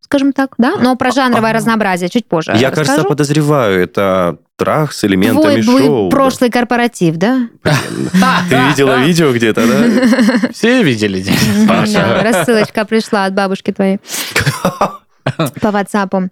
[0.00, 1.52] скажем так, да, но про жанровое А.
[1.54, 3.08] разнообразие чуть позже Я, кажется, расскажу.
[3.08, 6.10] подозреваю, это трах с элементами Твой шоу.
[6.10, 7.48] прошлый корпоратив, да?
[7.62, 10.48] Ты видела видео где-то, да?
[10.52, 11.24] Все видели?
[12.22, 13.98] Рассылочка пришла от бабушки твоей
[15.60, 16.28] по WhatsApp.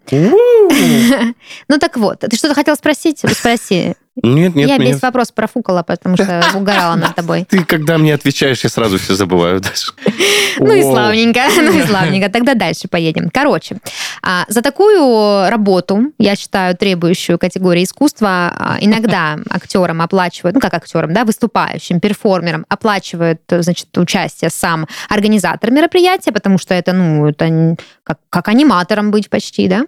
[1.68, 3.22] Ну так вот, ты что-то хотел спросить?
[3.32, 3.94] Спроси.
[4.22, 7.44] Нет, нет, Я меня- весь вопрос профукала, потому что угорала над тобой.
[7.48, 9.92] Ты когда мне отвечаешь, я сразу все забываю даже.
[10.58, 12.30] Ну и славненько, ну и славненько.
[12.30, 13.28] Тогда дальше поедем.
[13.30, 13.76] Короче,
[14.22, 20.72] а, за такую работу, я считаю, требующую категории искусства, а, иногда актерам оплачивают, ну как
[20.72, 27.76] актерам, да, выступающим, перформерам, оплачивают, значит, участие сам организатор мероприятия, потому что это, ну, это
[28.02, 29.84] как, как аниматором быть почти, да.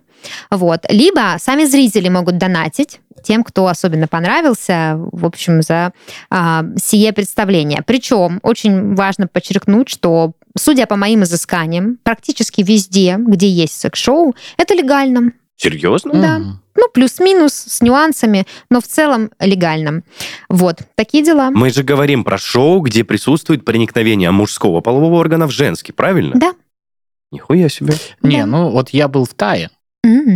[0.51, 0.85] Вот.
[0.89, 5.93] Либо сами зрители могут донатить тем, кто особенно понравился, в общем, за
[6.31, 7.83] а, сие представление.
[7.87, 14.75] Причем очень важно подчеркнуть, что, судя по моим изысканиям, практически везде, где есть секс-шоу, это
[14.75, 15.33] легально.
[15.57, 16.13] Серьезно?
[16.13, 16.39] Да.
[16.77, 20.03] Ну, плюс-минус, с нюансами, но в целом легально.
[20.49, 21.51] Вот, такие дела.
[21.51, 26.37] Мы же говорим про шоу, где присутствует проникновение мужского полового органа в женский, правильно?
[26.37, 26.55] Да.
[27.33, 27.95] Нихуя себе.
[28.23, 28.47] Не, Да.
[28.47, 29.71] ну вот я был в Тае,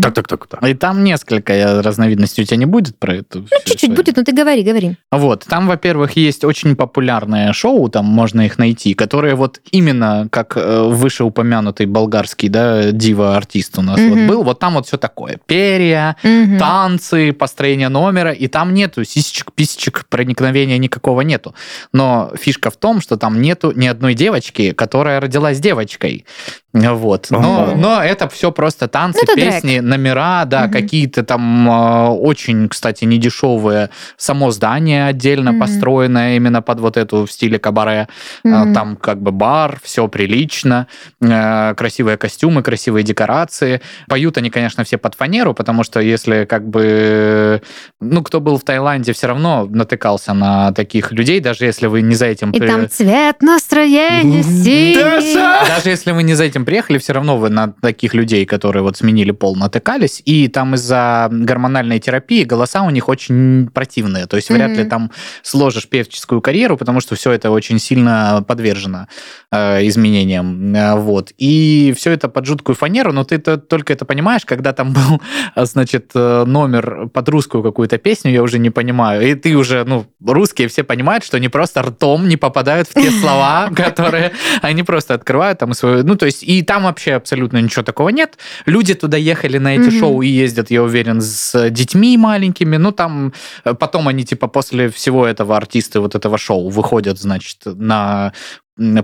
[0.03, 0.65] Так, так, так, так.
[0.65, 3.39] и там несколько разновидностей у тебя не будет про это?
[3.39, 4.97] Ну, чуть-чуть будет, но ты говори, говори.
[5.13, 10.57] Вот, там, во-первых, есть очень популярное шоу, там можно их найти, которые вот именно как
[10.57, 14.27] э, вышеупомянутый болгарский, да, дива-артист у нас вот Мгм.
[14.27, 16.59] был, вот там вот все такое, перья, Мгм.
[16.59, 21.55] танцы, построение номера, и там нету сисечек, писечек, проникновения никакого нету.
[21.93, 26.27] Но фишка в том, что там нету ни одной девочки, которая родилась девочкой.
[26.73, 27.27] Вот.
[27.31, 30.73] Но, но это все просто танцы, Ну, песни, номера, да, Мгм.
[30.73, 33.91] какие-то там э, очень, кстати, недешевые.
[34.17, 35.61] Само здание отдельно Мгм.
[35.61, 38.09] построенное именно под вот эту в стиле кабаре.
[38.43, 38.73] Мгм.
[38.73, 40.87] Там как бы бар, все прилично,
[41.21, 43.83] э, красивые костюмы, красивые декорации.
[44.09, 47.61] Поют они, конечно, все под фанеру, потому что если как бы...
[48.01, 52.15] Ну, кто был в Таиланде, все равно натыкался на таких людей, даже если вы не
[52.15, 52.51] за этим...
[52.53, 55.35] И при- там цвет настроения синий.
[55.69, 58.97] Даже если вы не за этим приехали, все равно вы на таких людей, которые вот
[58.97, 60.23] сменили пол, натыкались.
[60.25, 64.27] И там из-за гормональной терапии голоса у них очень противные.
[64.27, 65.11] То есть вряд ли там
[65.43, 69.07] сложишь певческую карьеру, потому что все это очень сильно подвержено
[69.51, 70.75] э, изменениям.
[70.75, 71.33] Э, вот.
[71.39, 75.21] И все это под жуткую фанеру, но ты -то только это понимаешь, когда там был,
[75.57, 79.23] значит, э, номер под русскую какую-то песню, я уже не понимаю.
[79.23, 83.11] И ты уже, ну, русские все понимают, что они просто ртом не попадают в те
[83.11, 86.05] слова, которые они просто открывают там свою...
[86.05, 88.39] Ну, то есть и там вообще абсолютно ничего такого нет.
[88.67, 89.99] Люди туда ехали на эти Мгм.
[89.99, 92.77] шоу и ездят, я уверен, с детьми маленькими.
[92.79, 93.33] Ну, там
[93.65, 98.33] э, потом они, типа, после всего этого артисты вот этого шоу выходят, значит, на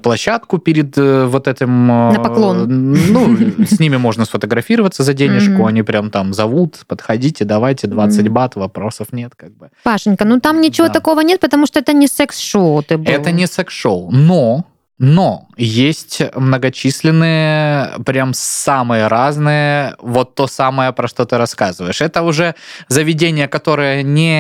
[0.02, 1.90] площадку перед э, вот этим...
[1.90, 2.66] э, На поклон.
[2.68, 8.32] Ну, с ними можно сфотографироваться за денежку, они прям там зовут, подходите, давайте 20 Мгм.
[8.34, 9.68] бат, вопросов нет, как бы.
[9.84, 13.12] Пашенька, ну там ничего такого нет, потому что это не секс-шоу ты был.
[13.12, 14.64] Это не секс-шоу, но
[14.98, 22.00] но есть многочисленные, прям самые разные, вот то самое, про что ты рассказываешь.
[22.00, 22.54] Это уже
[22.88, 24.38] заведения, которые не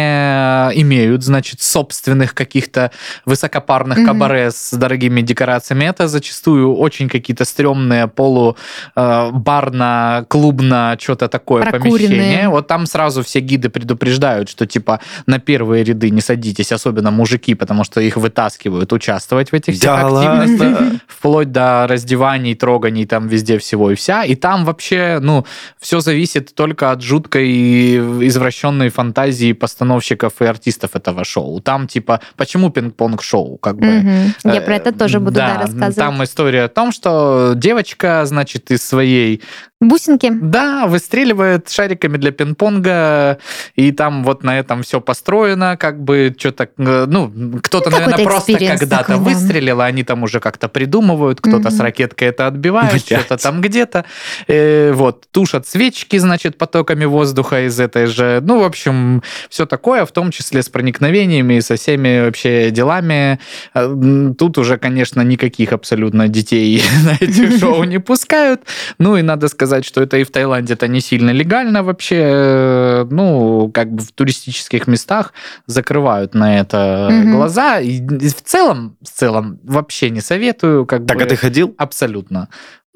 [0.80, 2.90] имеют, значит, собственных каких-то
[3.24, 4.06] высокопарных Мгм.
[4.06, 5.84] кабаре с дорогими декорациями.
[5.84, 8.56] Это зачастую очень какие-то стрёмные полу
[8.96, 12.08] э, барно, клубно, что-то такое Прокуренные.
[12.08, 12.48] помещение.
[12.48, 17.54] Вот там сразу все гиды предупреждают, что типа на первые ряды не садитесь, особенно мужики,
[17.54, 21.00] потому что их вытаскивают участвовать в этих всех Да активностях ладно.
[21.06, 24.24] вплоть до раздеваний, троганий там везде всего и вся.
[24.24, 25.44] И там вообще, ну,
[25.78, 31.60] все зависит только от жуткой извращенной фантазии постановщиков и артистов этого шоу.
[31.60, 34.32] Там типа, почему пинг-понг шоу, как бы.
[34.44, 35.96] Я про Э, это тоже буду да, рассказывать.
[35.96, 39.42] Там история о том, что девочка, значит, из своей
[39.80, 40.28] Бусинки.
[40.32, 43.38] да, выстреливает шариками для пинг-понга,
[43.76, 47.30] и там вот на этом все построено, как бы что-то, э, ну,
[47.62, 49.20] кто-то, Ну, наверное, просто когда-то такой, да.
[49.22, 51.70] выстрелил, а они там уже как-то придумывают, кто-то Мгм.
[51.70, 53.06] с ракеткой это отбивает, Блядь.
[53.06, 54.04] что-то там где-то.
[54.48, 60.04] Э, вот, тушат свечки, значит, потоками воздуха из этой же, ну, в общем, все такое,
[60.06, 63.38] в том числе с проникновениями и со всеми вообще делами.
[63.74, 68.62] М, Тут уже, конечно, никаких абсолютно детей на эти шоу не пускают.
[68.98, 72.16] Ну и надо сказать, что это и в Таиланде это не сильно легально вообще.
[72.20, 75.32] Э, Ну, как бы в туристических местах
[75.66, 77.32] закрывают на это Мгм.
[77.36, 77.80] глаза.
[77.80, 80.86] И в целом, в целом вообще не советую.
[80.86, 81.74] Как Так, бы, а ты ходил?
[81.78, 82.48] Абсолютно.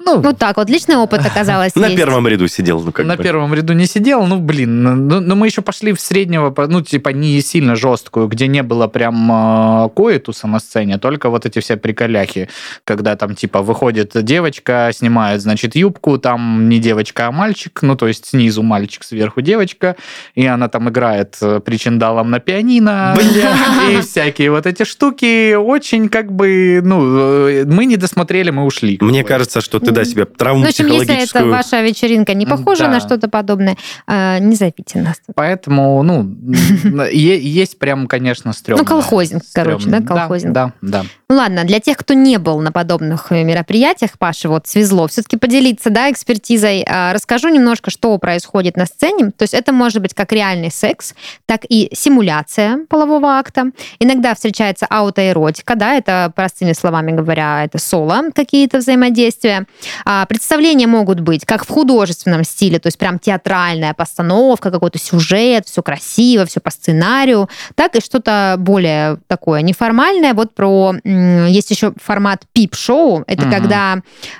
[0.05, 1.97] Ну, Вот так вот, личный опыт оказалось На есть.
[1.97, 3.23] первом ряду сидел, ну как на бы.
[3.23, 7.09] первом ряду не сидел, ну, блин, ну, ну, мы еще пошли в среднего, ну, типа,
[7.09, 11.77] не сильно жесткую, где не было прям э, коитуса на сцене, только вот эти все
[11.77, 12.49] приколяхи,
[12.83, 18.07] когда там, типа, выходит девочка, снимает, значит, юбку, там не девочка, а мальчик, ну, то
[18.07, 19.95] есть снизу мальчик, сверху девочка,
[20.35, 23.97] и она там играет э, причиндалом на пианино, Бля.
[23.97, 28.97] и всякие вот эти штуки, очень, как бы, ну, э, мы не досмотрели, мы ушли.
[29.01, 32.45] Мне кажется, что ты, да, себе травму Ну, в общем, если это ваша вечеринка не
[32.45, 32.91] похожа Да.
[32.91, 33.77] на что-то подобное,
[34.07, 35.17] э, не зовите нас.
[35.35, 36.35] Поэтому, ну,
[37.11, 38.83] есть прям, конечно, стрёмно.
[38.83, 40.53] Ну, колхозинг, короче, да, колхозинг.
[40.53, 41.03] Да, да.
[41.29, 45.37] Ну ладно, для тех, кто не был на подобных э, мероприятиях, Паша, вот свезло, все-таки
[45.37, 46.85] поделиться, да, экспертизой.
[46.87, 49.31] А, Расскажу немножко, что происходит на сцене.
[49.31, 51.13] То есть это может быть как реальный секс,
[51.45, 53.71] так и симуляция полового акта.
[53.99, 59.65] Иногда встречается аутоэротика, да, это простыми словами говоря, это соло, какие-то взаимодействия.
[60.05, 65.67] А, Представления могут быть как в художественном стиле, то есть прям театральная постановка, какой-то сюжет,
[65.67, 70.33] все красиво, все по сценарию, так и что-то более такое неформальное.
[70.33, 73.23] Вот про есть еще формат пип-шоу.
[73.27, 73.51] Это Мгм.
[73.51, 73.97] когда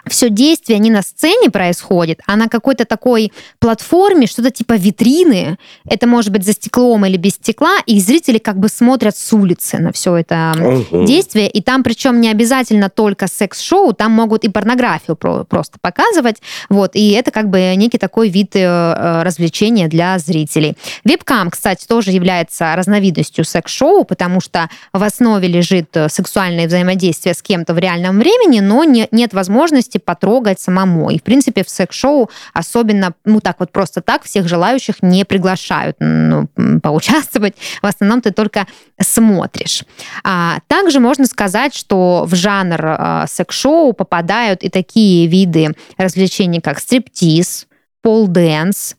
[0.08, 5.58] все действие не на сцене происходит, а на какой-то такой платформе, что-то типа витрины.
[5.90, 9.78] Это может быть за стеклом или без стекла, и зрители как бы смотрят с улицы
[9.80, 11.06] на все это Ого.
[11.06, 15.16] действие, и там причем не обязательно только секс-шоу, там могут и порнографию
[15.48, 20.78] просто показывать, вот, и это как бы некий такой вид э, э, развлечения для зрителей.
[21.04, 27.42] Вебкам, кстати, тоже является разновидностью секс-шоу, потому что в основе лежит э, сексуальное взаимодействие с
[27.42, 31.10] кем-то в реальном времени, но не- нет возможности потрогать самому.
[31.10, 35.98] И, в принципе, в секс-шоу особенно, ну, так вот просто так всех желающих не приглашают
[36.00, 36.48] ну,
[36.82, 37.56] поучаствовать.
[37.82, 38.68] В основном ты только
[39.00, 39.84] смотришь.
[40.24, 46.80] А, также можно сказать, что в жанр а, секс-шоу попадают и такие виды развлечений, как
[46.80, 47.68] стриптиз,
[48.02, 48.96] pole dance,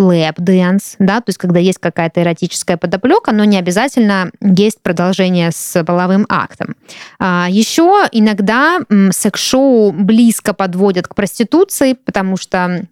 [0.00, 5.50] lap dance, да, то есть когда есть какая-то эротическая подоплека, но не обязательно есть продолжение
[5.52, 6.74] с половым актом.
[7.18, 12.86] А, еще иногда секс-шоу близко подводят к проституции, потому что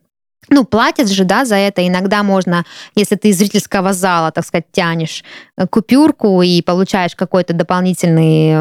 [0.51, 1.87] ну, платят же, да, за это.
[1.87, 5.25] Иногда можно, если ты из зрительского зала, так сказать, тянешь
[5.57, 8.53] э, купюрку и получаешь какой-то дополнительный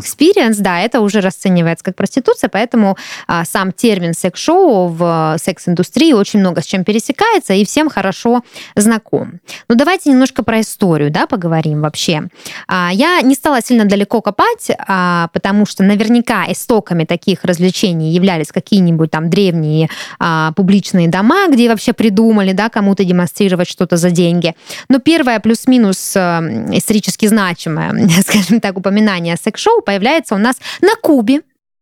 [0.00, 0.60] experience.
[0.60, 6.40] да, это уже расценивается как проституция, поэтому а, сам термин секс-шоу в э, секс-индустрии очень
[6.40, 8.42] много с чем пересекается и всем хорошо
[8.76, 9.40] знаком.
[9.68, 12.28] Ну, давайте немножко про историю, да, поговорим вообще.
[12.66, 18.48] А, я не стала сильно далеко копать, а, потому что наверняка истоками таких развлечений являлись
[18.52, 19.88] какие-нибудь там древние
[20.18, 24.54] а, публичные дома, где вообще придумали, да, кому-то демонстрировать что-то за деньги.
[24.88, 26.20] Но первое плюс-минус э,
[26.76, 31.40] исторически значимое, скажем так, упоминание секс-шоу появляется у нас на Кубе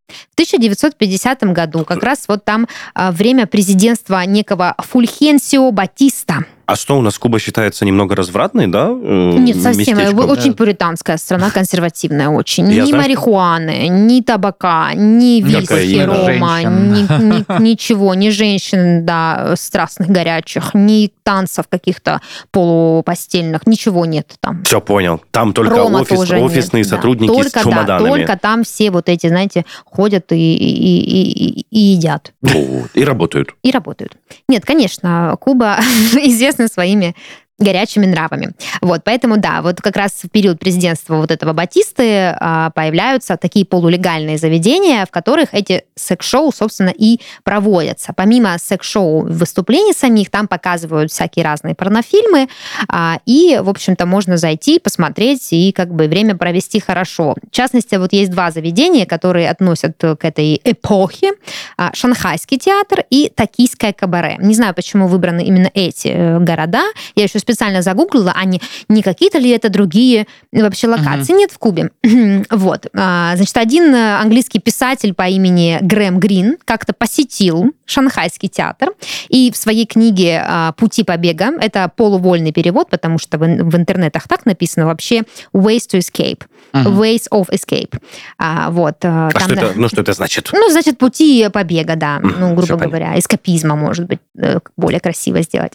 [0.09, 6.47] В 1950 году как раз вот там а, время президентства некого Фульхенсио Батиста.
[6.71, 8.89] А что, у нас Куба считается немного развратной, да?
[8.91, 9.97] э, Нет, совсем.
[9.97, 10.29] местечком?
[10.29, 12.71] Очень пуританская страна, консервативная очень.
[12.71, 16.93] Я ни знаю, марихуаны, ни табака, ни виски, рома, Женщин.
[16.93, 24.63] ни- ни- ничего, ни женщин, да, страстных, горячих, ни танцев каких-то полупостельных, ничего нет там.
[24.65, 25.23] Все понял.
[25.31, 26.91] Там только Рома офис- тоже нет, офисные да.
[26.91, 28.09] сотрудники только, с чемоданами.
[28.09, 32.33] Да, только там все вот эти, знаете, ходят и, и- и- и- и едят.
[32.43, 32.91] Вот.
[32.93, 33.55] И работают.
[33.63, 34.19] и работают.
[34.51, 35.79] Нет, конечно, Куба
[36.13, 37.15] известна своими
[37.59, 38.53] горячими нравами.
[38.81, 43.65] Вот, поэтому, да, вот как раз в период президентства вот этого Батисты а, появляются такие
[43.65, 48.13] полулегальные заведения, в которых эти секс-шоу, собственно, и проводятся.
[48.17, 52.49] Помимо секс-шоу выступлений самих, там показывают всякие разные порнофильмы,
[52.89, 57.35] а, и, в общем-то, можно зайти, посмотреть и как бы время провести хорошо.
[57.51, 61.33] В частности, вот есть два заведения, которые относят к этой эпохе.
[61.77, 64.37] А, Шанхайский театр и Токийское кабаре.
[64.39, 66.85] Не знаю, почему выбраны именно эти э, города.
[67.17, 71.33] Я еще специально загуглила, а не, не какие-то ли это другие вообще локации.
[71.33, 71.91] Нет, в Кубе.
[72.51, 72.87] вот.
[72.95, 78.91] А, Значит, один э, английский писатель по имени Грэм Грин как-то посетил Шанхайский театр
[79.29, 84.29] и в своей книге а, «Пути побега», это полувольный перевод, потому что в, в интернетах
[84.29, 85.23] так написано вообще
[85.55, 87.01] «Ways to escape», Мгм.
[87.01, 87.99] «Ways of escape».
[88.39, 88.97] А, вот.
[89.03, 89.63] А там, что да.
[89.63, 90.51] это, ну, что это значит?
[90.53, 92.19] Ну, значит, пути побега, да.
[92.21, 92.87] Ну, грубо понятно.
[92.87, 95.73] говоря, эскапизма, может быть, э, более красиво сделать.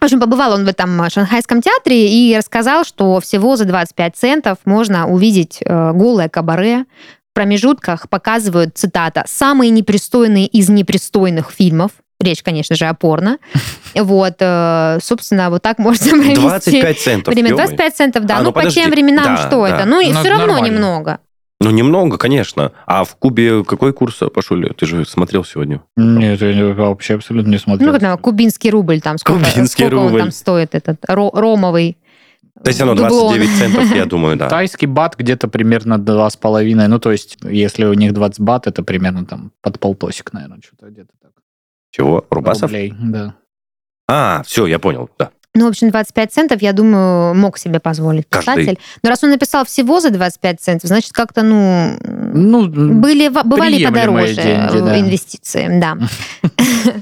[0.00, 4.16] В общем, побывал он в этом э, шанхайском театре и рассказал, что всего за 25
[4.16, 6.84] центов можно увидеть э, голое кабаре.
[7.30, 11.92] В промежутках показывают, цитата, «самые непристойные из непристойных фильмов».
[12.20, 13.38] Речь, конечно же, о порно.
[13.94, 17.34] Вот, э, собственно, вот так можно провести 25 центов.
[17.34, 17.50] время.
[17.50, 17.66] ё-моё.
[17.66, 18.36] 25 центов, да.
[18.36, 19.76] А, ну, ну, по тем временам Да, что да.
[19.76, 19.84] это?
[19.84, 20.74] Ну, и Ну, все равно нормально.
[20.74, 21.18] немного.
[21.60, 22.72] Ну, немного, конечно.
[22.86, 24.60] А в Кубе какой курс пошел?
[24.76, 25.82] Ты же смотрел сегодня.
[25.96, 27.86] Нет, я вообще абсолютно не смотрел.
[27.88, 30.20] Ну, как там, кубинский рубль там, сколько, Кубинский сколько он рубль.
[30.20, 31.96] там стоит, этот ро- ромовый.
[32.62, 33.34] То есть оно дублон.
[33.36, 34.48] 29 центов, я думаю, да.
[34.48, 36.88] Тайский бат где-то примерно два с половиной.
[36.88, 40.90] Ну, то есть, если у них 20 бат, это примерно там под полтосик, наверное, что-то
[40.90, 41.32] где-то так.
[41.90, 42.24] Чего?
[42.30, 42.70] Рубасов?
[42.70, 43.34] Рублей, да.
[44.08, 45.30] А, все, я понял, да.
[45.56, 48.56] Ну, в общем, 25 центов, я думаю, мог себе позволить Каждый.
[48.56, 48.78] писатель.
[49.04, 54.34] Но раз он написал всего за 25 центов, значит, как-то, ну, Ну, были, бывали подороже
[54.34, 54.98] деньги, да.
[54.98, 55.96] инвестиции, да.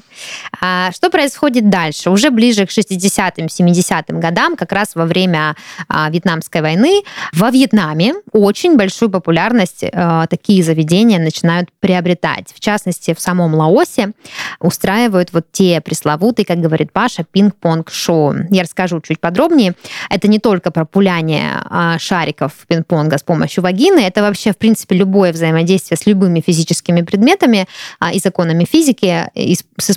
[0.64, 2.08] А Что происходит дальше?
[2.10, 5.56] Уже ближе к 60-м, 70-м годам, как раз во время
[5.88, 12.52] а, Вьетнамской войны, во Вьетнаме очень большую популярность э, такие заведения начинают приобретать.
[12.54, 14.12] В частности, в самом Лаосе
[14.60, 18.46] устраивают вот те пресловутые, как говорит Паша, пинг-понг-шоу.
[18.50, 19.74] Я расскажу чуть подробнее.
[20.10, 24.94] Это не только про пуляние а, шариков пинг-понга с помощью вагины, это вообще, в принципе,
[24.94, 27.66] любое взаимодействие с любыми физическими предметами
[27.98, 29.90] а, и законами физики и с с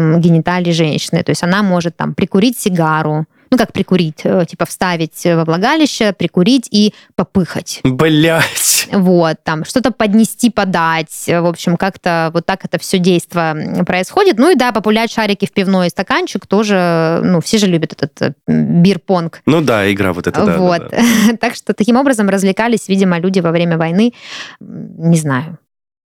[0.00, 1.22] использованием гениталий женщины.
[1.22, 6.12] То есть она может там прикурить сигару, ну как прикурить, э, типа вставить во влагалище,
[6.12, 7.80] прикурить и попыхать.
[7.82, 8.88] Блять.
[8.92, 11.24] Вот, там что-то поднести, подать.
[11.26, 14.38] В общем, как-то вот так это все действо происходит.
[14.38, 18.32] Ну и да, популять шарики в пивной стаканчик тоже, ну, все же любят этот э,
[18.46, 19.42] бир-понг.
[19.46, 20.90] Ну да, игра вот эта, да, да, вот.
[20.90, 21.36] да.
[21.40, 24.12] так что таким образом развлекались, видимо, люди во время войны.
[24.60, 25.58] Не знаю.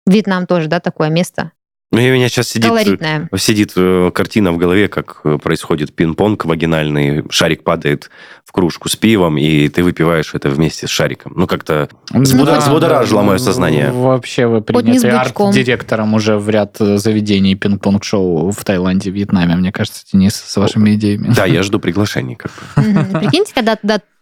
[0.06, 1.52] Вьетнам тоже, да, такое место
[1.92, 3.30] Ну, у меня сейчас сидит, колоритное.
[3.38, 8.12] сидит э, картина в голове, как э, происходит пинг-понг вагинальный, шарик падает
[8.46, 11.34] в кружку с пивом, и ты выпиваешь это вместе с шариком.
[11.36, 13.92] Ну, как-то Взбудор- взбудоражило мое сознание.
[13.92, 19.56] Вообще вы приняты арт-директором уже в ряд э, заведений пинг-понг-шоу в Таиланде, Вьетнаме.
[19.56, 21.34] Мне кажется, Денис, с вашими идеями.
[21.36, 22.36] Да, я жду приглашений.
[22.36, 22.84] Как бы.
[22.84, 23.20] Мгм.
[23.20, 23.78] Прикиньте, когда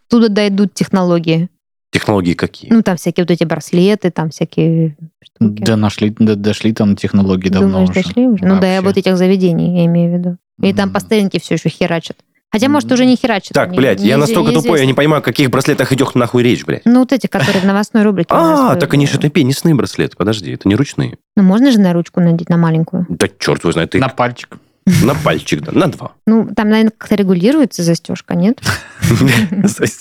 [0.08, 1.50] туда дойдут технологии.
[1.90, 2.70] Технологии какие?
[2.72, 5.62] Ну, там всякие вот эти браслеты, там всякие штуки.
[5.62, 8.02] Да, нашли, да, дошли там технологии давно Думаешь, уже.
[8.02, 8.44] дошли уже?
[8.44, 8.80] Ну, да, Вообще.
[8.82, 10.36] вот этих заведений, я имею в виду.
[10.62, 10.92] И там М.
[10.94, 12.16] по старинке все еще херачат.
[12.50, 13.52] Хотя, может, уже не херачат.
[13.52, 16.82] Так, блядь, я настолько тупой, я не понимаю, о каких браслетах идет нахуй речь, блядь.
[16.86, 18.28] Ну, вот эти, которые в новостной рубрике.
[18.32, 20.16] А, так они же это пенисные браслеты.
[20.16, 21.18] Подожди, это не ручные.
[21.36, 23.06] Ну, можно же на ручку надеть, на маленькую?
[23.10, 24.56] Да черт его знает, ты На пальчик.
[25.02, 26.12] На пальчик, да, на два.
[26.26, 28.60] Ну, там, наверное, как-то регулируется застежка, нет?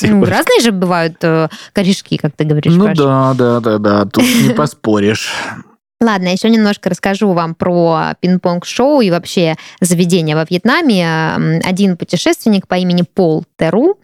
[0.01, 4.23] Ну, разные же бывают э, корешки, как ты говоришь, Ну да, да, да, да, тут
[4.23, 5.31] не поспоришь.
[5.99, 11.61] Ладно, еще немножко расскажу вам про пинг-понг-шоу и вообще заведения во Вьетнаме.
[11.63, 13.97] Один путешественник по имени Пол Теру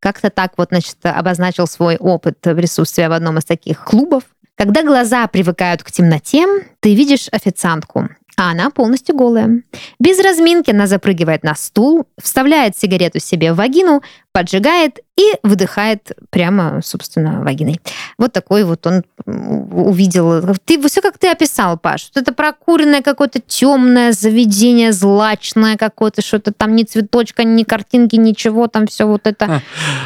[0.00, 4.24] как-то так вот, значит, обозначил свой опыт присутствия в одном из таких клубов.
[4.56, 6.46] Когда глаза привыкают к темноте,
[6.80, 9.64] ты видишь официантку, а она полностью голая.
[9.98, 14.00] Без разминки она запрыгивает на стул, вставляет сигарету себе в вагину,
[14.38, 17.80] поджигает и выдыхает прямо, собственно, вагиной.
[18.18, 20.54] Вот такой вот он увидел.
[20.64, 22.10] Ты все как ты описал, Паш.
[22.14, 28.68] Вот это прокуренное какое-то темное заведение, злачное какое-то, что-то там ни цветочка, ни картинки, ничего,
[28.68, 29.60] там все вот это.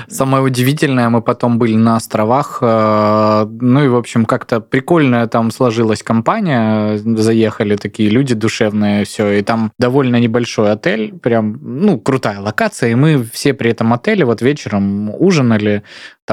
[0.08, 5.50] Самое удивительное, мы потом были на островах, э, ну и, в общем, как-то прикольная там
[5.50, 12.40] сложилась компания, заехали такие люди душевные, все, и там довольно небольшой отель, прям, ну, крутая
[12.40, 15.82] локация, и мы все при этом отеле вот вечером ужинали,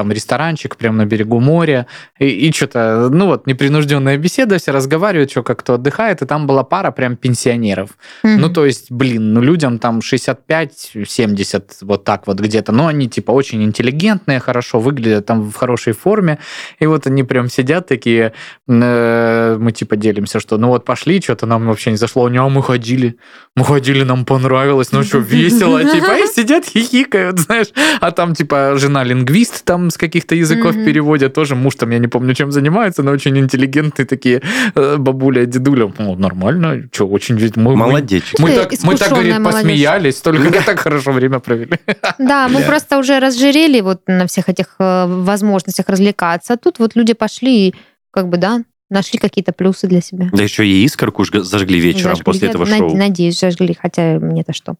[0.00, 1.86] там ресторанчик прямо на берегу моря,
[2.18, 6.46] и, и что-то, ну вот, непринужденная беседа, все разговаривают, что как кто отдыхает, и там
[6.46, 7.90] была пара прям пенсионеров.
[8.24, 8.36] Mm-hmm.
[8.38, 13.32] Ну, то есть, блин, ну людям там 65-70, вот так вот где-то, но они типа
[13.32, 16.38] очень интеллигентные, хорошо выглядят, там в хорошей форме,
[16.78, 18.32] и вот они прям сидят такие,
[18.68, 22.62] э, мы типа делимся, что ну вот пошли, что-то нам вообще не зашло, а мы
[22.62, 23.16] ходили,
[23.54, 27.66] мы ходили, нам понравилось, ну что, весело, типа, и сидят, хихикают, знаешь,
[28.00, 30.84] а там типа жена лингвист, там с каких-то языков mm-hmm.
[30.84, 31.34] переводят.
[31.34, 34.42] Тоже муж там, я не помню, чем занимается, но очень интеллигентные такие
[34.74, 35.92] э, бабуля, дедуля.
[35.98, 37.38] Ну, нормально, что, очень...
[37.56, 38.38] Мы, Молодечек.
[38.38, 39.60] Мы, мы, так, мы так, говорит, молодежь.
[39.60, 41.78] посмеялись, только мы так хорошо время провели.
[42.18, 46.54] Да, мы просто уже разжирели вот на всех этих э, возможностях развлекаться.
[46.54, 47.74] А тут вот люди пошли и
[48.12, 50.28] как бы, да, нашли какие-то плюсы для себя.
[50.32, 52.96] Да еще и искорку зажгли вечером зажгли, после этого шоу.
[52.96, 54.74] Надеюсь, зажгли, хотя мне-то что.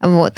[0.00, 0.34] Вот.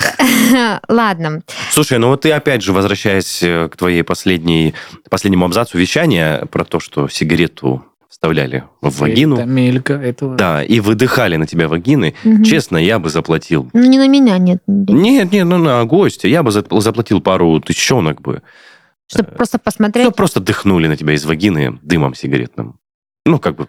[0.87, 1.41] Ладно.
[1.71, 4.73] Слушай, ну вот ты опять же, возвращаясь э, к твоей последней,
[5.09, 9.35] последнему абзацу вещания про то, что сигарету вставляли в вагину.
[9.35, 10.29] Это мелька, это...
[10.29, 12.15] Да, и выдыхали на тебя вагины.
[12.25, 12.43] Угу.
[12.43, 13.69] Честно, я бы заплатил.
[13.73, 14.61] Ну, не на меня, нет.
[14.67, 16.27] Нет, нет, ну на гостя.
[16.27, 18.41] Я бы заплатил пару тысячонок бы.
[19.07, 20.03] Чтобы просто посмотреть?
[20.03, 22.79] Чтобы просто дыхнули на тебя из вагины дымом сигаретным.
[23.29, 23.67] Ну, как бы...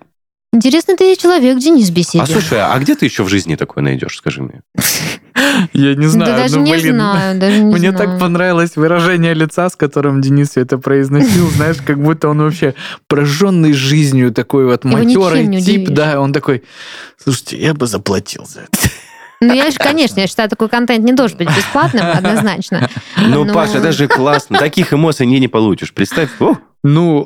[0.52, 2.22] Интересный ты человек, Денис Беседин.
[2.22, 4.62] А слушай, а где ты еще в жизни такое найдешь, скажи мне?
[5.74, 6.32] Я не знаю.
[6.32, 7.96] Да даже ну, не блин, знаю, даже не Мне знаю.
[7.96, 12.74] так понравилось выражение лица, с которым Денис это произносил, знаешь, как будто он вообще
[13.06, 16.64] прожженный жизнью такой вот матерый тип, да, он такой,
[17.22, 18.78] слушайте, я бы заплатил за это.
[19.42, 22.88] Ну, я же, конечно, я считаю, такой контент не должен быть бесплатным, однозначно.
[23.16, 23.54] Ну, Но...
[23.54, 24.58] Паша, это же классно.
[24.58, 25.92] Таких эмоций не, не получишь.
[25.92, 27.24] Представь, о, ну,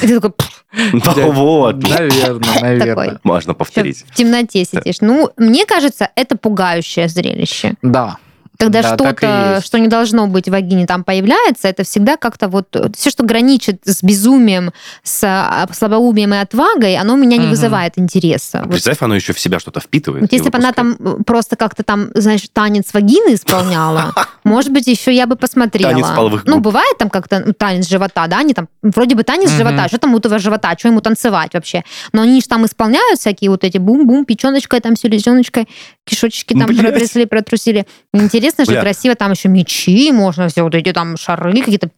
[0.00, 0.32] ты такой...
[1.16, 1.82] Вот.
[1.82, 3.20] Наверное, наверное.
[3.22, 4.04] Можно повторить.
[4.08, 5.00] В темноте сидишь.
[5.00, 7.74] Ну, мне кажется, это пугающее зрелище.
[7.82, 8.18] Да.
[8.58, 12.66] Когда да, что-то, что не должно быть в вагине, там появляется, это всегда как-то вот
[12.96, 17.50] все, что граничит с безумием, с а, слабоумием и отвагой, оно у меня не угу.
[17.50, 18.60] вызывает интереса.
[18.60, 20.22] А представь, оно еще в себя что-то впитывает.
[20.22, 24.86] Вот если бы она там э, просто как-то там, знаешь, танец вагины исполняла, может быть,
[24.86, 25.92] еще я бы посмотрела.
[25.92, 29.50] Танец половых Ну, бывает там как-то ну, танец живота, да, они там, вроде бы танец
[29.50, 31.84] живота, что там у этого живота, что ему танцевать вообще?
[32.12, 35.68] Но они же там исполняют всякие вот эти бум-бум, печеночкой, там селезеночкой,
[36.04, 37.86] кишочки там протрясли, протрусили.
[38.12, 41.90] Интересно Интересно же, красиво, там еще мечи, можно все вот эти там шары какие-то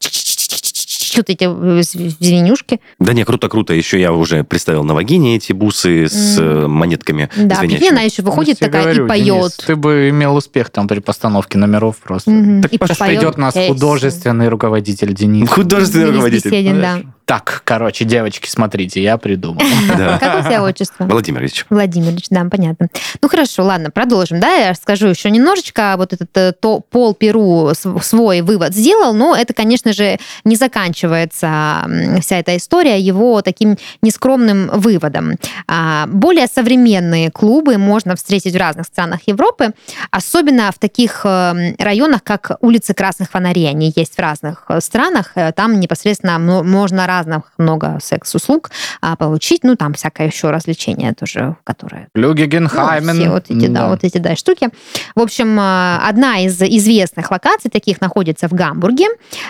[1.16, 2.80] вот эти э, звенюшки.
[2.98, 3.74] Да не, круто-круто.
[3.74, 6.68] Еще я уже представил на вагине эти бусы с mm.
[6.68, 7.28] монетками.
[7.36, 9.26] Да, прикинь, она еще выходит такая говорю, и поет.
[9.26, 12.30] Денис, ты бы имел успех там при постановке номеров просто.
[12.30, 12.62] Mm-hmm.
[12.62, 15.48] Так и придет нас художественный руководитель Денис.
[15.48, 16.50] Художественный Денис руководитель.
[16.50, 17.00] Беседин, да.
[17.28, 19.60] Так, короче, девочки, смотрите, я придумал.
[20.18, 21.04] Как у тебя отчество?
[21.04, 21.66] Владимирович.
[21.68, 22.88] Владимирович, да, понятно.
[23.20, 24.40] Ну хорошо, ладно, продолжим.
[24.40, 25.96] Да, я скажу еще немножечко.
[25.98, 31.86] Вот этот э, то, Пол Перу свой вывод сделал, но это, конечно же, не заканчивается
[32.22, 35.34] вся эта история его таким нескромным выводом.
[35.66, 39.74] А, более современные клубы можно встретить в разных странах Европы,
[40.10, 43.68] особенно в таких э, районах, как улицы Красных Фонарей.
[43.68, 45.34] Они есть в разных э, странах.
[45.54, 52.08] Там непосредственно можно разных много секс-услуг а, получить, ну, там всякое еще развлечение тоже, которое...
[52.14, 53.16] Люгегенхаймен.
[53.16, 53.80] Ну, все вот эти, да.
[53.80, 54.68] да, вот эти, да, штуки.
[55.14, 59.06] В общем, а, одна из известных локаций таких находится в Гамбурге.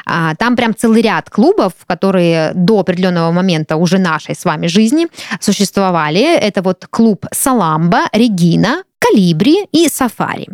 [0.06, 5.08] А, там прям целый ряд клубов, которые до определенного момента уже нашей с вами жизни
[5.40, 6.36] существовали.
[6.36, 10.48] Это вот клуб Саламба, Регина, Калибри и Сафари.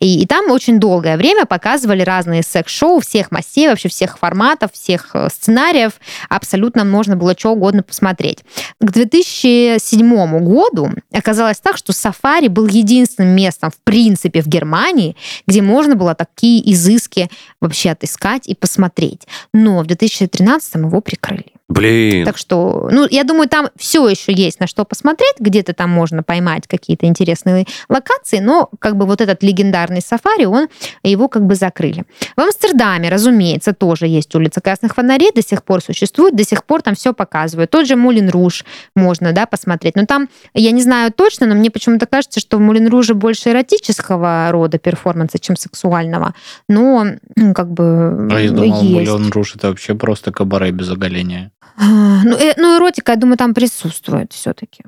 [0.00, 5.10] И, и там очень долгое время показывали разные секс-шоу всех массей, вообще всех форматов, всех
[5.14, 5.92] э, сценариев.
[6.28, 8.44] Абсолютно можно было что угодно посмотреть.
[8.80, 15.62] К 2007 году оказалось так, что Сафари был единственным местом, в принципе, в Германии, где
[15.62, 17.30] можно было такие изыски
[17.60, 19.26] вообще отыскать и посмотреть.
[19.52, 21.57] Но в 2013 его прикрыли.
[21.68, 22.24] Блин.
[22.24, 26.22] Так что, ну, я думаю, там все еще есть на что посмотреть, где-то там можно
[26.22, 30.68] поймать какие-то интересные локации, но как бы вот этот легендарный сафари, он,
[31.02, 32.04] его как бы закрыли.
[32.36, 36.80] В Амстердаме, разумеется, тоже есть улица Красных Фонарей, до сих пор существует, до сих пор
[36.80, 37.70] там все показывают.
[37.70, 38.64] Тот же Мулин Руж
[38.96, 39.94] можно, да, посмотреть.
[39.94, 43.50] Но там, я не знаю точно, но мне почему-то кажется, что в Мулин Руже больше
[43.50, 46.34] эротического рода перформанса, чем сексуального.
[46.66, 47.04] Но,
[47.36, 49.10] ну, как бы, А я думал, есть.
[49.10, 51.52] Мулен Руж это вообще просто кабаре без оголения.
[51.76, 54.82] А, Ну, э- ну, эротика, я думаю, там присутствует все-таки.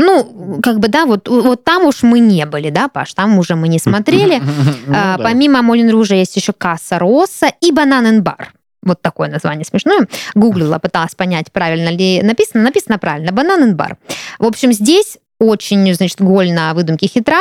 [0.00, 3.56] Ну, как бы, да, вот, вот там уж мы не были, да, Паш, там уже
[3.56, 4.40] мы не смотрели.
[4.86, 5.18] Ну А.
[5.18, 8.52] Помимо Молин Ружа есть еще Касса Росса и Бананен Бар.
[8.82, 10.06] Вот такое название смешное.
[10.34, 12.62] Гуглила, пыталась понять, правильно ли написано.
[12.62, 13.32] Написано правильно.
[13.32, 13.96] Бананен Бар.
[14.38, 17.40] В общем, здесь очень, значит, голь на выдумке хитра.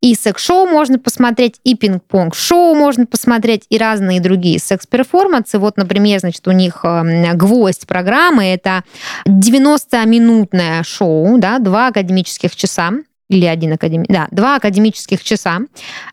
[0.00, 5.58] И секс-шоу можно посмотреть, и пинг-понг-шоу можно посмотреть, и разные другие секс-перформансы.
[5.58, 8.84] Вот, например, значит, у них эм, гвоздь программы— это
[9.26, 12.92] 90-минутное шоу, да, два академических часа
[13.28, 14.06] или один академи...
[14.08, 15.60] да, два академических часа.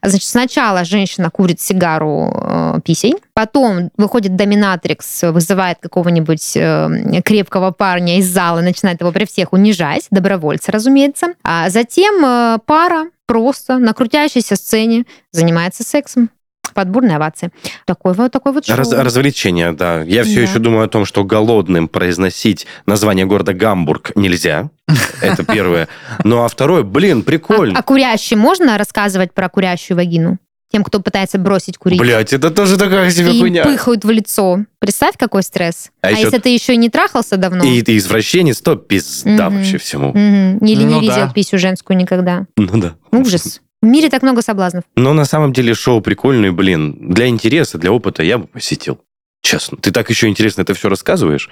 [0.01, 8.19] Значит, сначала женщина курит сигару э, писей, потом выходит доминатрикс, вызывает какого-нибудь э, крепкого парня
[8.19, 11.33] из зала, начинает его при всех унижать, добровольца, разумеется.
[11.43, 16.29] А затем э, пара просто на крутящейся сцене занимается сексом
[16.75, 17.49] под бурные овации.
[17.85, 18.75] Такой вот такой вот шоу.
[18.77, 20.01] Раз- развлечение, да.
[20.03, 20.41] Я все Да.
[20.41, 24.69] еще думаю о том, что голодным произносить название города Гамбург нельзя.
[25.21, 25.87] Это первое.
[26.23, 27.75] Ну а второе, блин, прикольно.
[27.77, 30.37] А, а курящим можно рассказывать про курящую вагину?
[30.71, 31.99] Тем, кто пытается бросить курить.
[31.99, 33.63] Блять, это тоже такая себе и хуйня.
[33.63, 34.59] пыхают в лицо.
[34.79, 35.89] Представь, какой стресс.
[36.01, 37.63] А А, еще- если ты еще и не трахался давно?
[37.63, 39.57] И ты извращенец, то пизда Мгм.
[39.57, 40.09] вообще всему.
[40.09, 40.57] Мгм.
[40.65, 41.15] Или Ну не да.
[41.15, 42.45] видел писю женскую никогда.
[42.57, 42.95] Ну да.
[43.11, 43.61] Ужас.
[43.85, 44.83] В мире так много соблазнов.
[44.95, 46.97] Но на самом деле шоу прикольное, блин.
[46.99, 48.97] Для интереса, для опыта я бы посетил.
[49.43, 49.77] Честно.
[49.77, 51.51] Ты так еще интересно это все рассказываешь?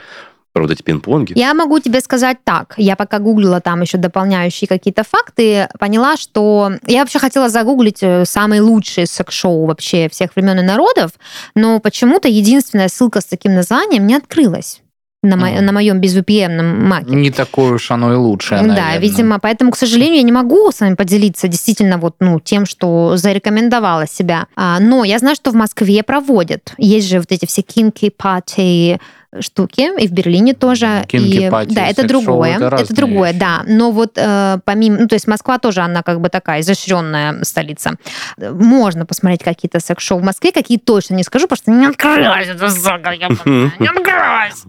[0.51, 1.34] Про вот эти пинг-понги.
[1.36, 2.73] Я могу тебе сказать так.
[2.77, 8.25] Я пока гуглила там еще дополняющие какие-то факты, поняла, что я вообще хотела загуглить э,
[8.25, 11.11] самые лучшие секс-шоу вообще всех времен и народов,
[11.53, 14.82] но почему-то единственная ссылка с таким названием не открылась
[15.24, 15.65] на, мо- Мгм.
[15.65, 17.15] на моем без VPN маке.
[17.15, 18.97] Не такое уж оно и лучшее, Да, наверное.
[18.99, 23.15] видимо, поэтому, к сожалению, я не могу с вами поделиться действительно вот, ну, тем, что
[23.17, 24.47] зарекомендовала себя.
[24.55, 26.74] А, но я знаю, что в Москве проводят.
[26.78, 28.99] Есть же вот эти все кинки, пати
[29.39, 31.05] штуки, и в Берлине тоже.
[31.07, 32.55] Кинки, и, пати, да, это другое.
[32.57, 33.39] это Это, другое, вещи.
[33.39, 33.63] да.
[33.65, 37.93] Но вот э, помимо, ну, то есть Москва тоже, она как бы такая изощренная столица.
[38.38, 42.67] Можно посмотреть какие-то секс-шоу в Москве, какие точно не скажу, потому что не открылась эта
[42.67, 43.74] ебаная, не открылась.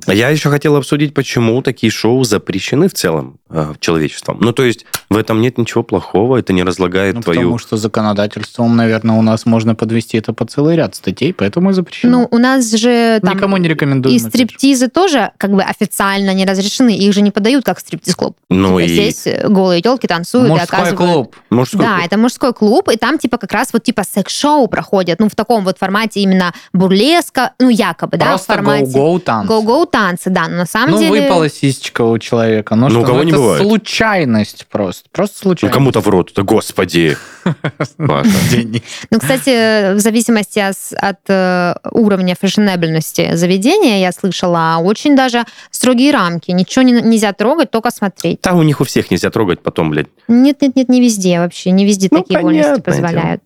[0.07, 4.39] А Я еще хотел обсудить, почему такие шоу запрещены в целом э, человечеством.
[4.41, 7.41] Ну, то есть в этом нет ничего плохого, это не разлагает Ну, твою...
[7.41, 11.72] потому что законодательством, наверное, у нас можно подвести это по целый ряд статей, поэтому и
[11.72, 12.20] запрещено.
[12.20, 13.37] Ну, у нас же там...
[13.37, 14.16] Никому не рекомендуем.
[14.16, 16.97] И стриптизы тоже как бы официально не разрешены.
[16.97, 18.37] Их же не подают как стриптиз-клуб.
[18.51, 21.12] Ну Типа и Здесь э, голые телки танцуют и Мужской оказывают...
[21.12, 21.37] клуб.
[21.51, 22.07] мужской Да, клуб.
[22.07, 25.64] это мужской клуб, и там типа как раз вот типа секс-шоу проходят, ну в таком
[25.64, 29.53] вот формате именно бурлеска, ну якобы, да, в Просто формате go-go танцы.
[29.64, 31.22] Go-go танцы, да, но на самом Ну, деле...
[31.22, 32.74] выпала сисечка у человека.
[32.76, 33.62] Ну, Ну, что, у кого не это бывает.
[33.62, 35.08] случайность просто.
[35.12, 35.74] Просто Ну, случайность.
[35.74, 36.32] кому-то в рот.
[36.36, 37.16] Да господи.
[38.51, 38.82] Денег.
[39.11, 46.51] Ну, кстати, в зависимости от, э, уровня фешенебельности заведения, я слышала, очень даже строгие рамки.
[46.51, 48.40] Ничего не, нельзя трогать, только смотреть.
[48.40, 50.09] Там у них у всех нельзя трогать потом, блядь.
[50.28, 51.70] Нет, нет, нет, не везде вообще.
[51.70, 53.42] Не везде Ну, такие вольности позволяют.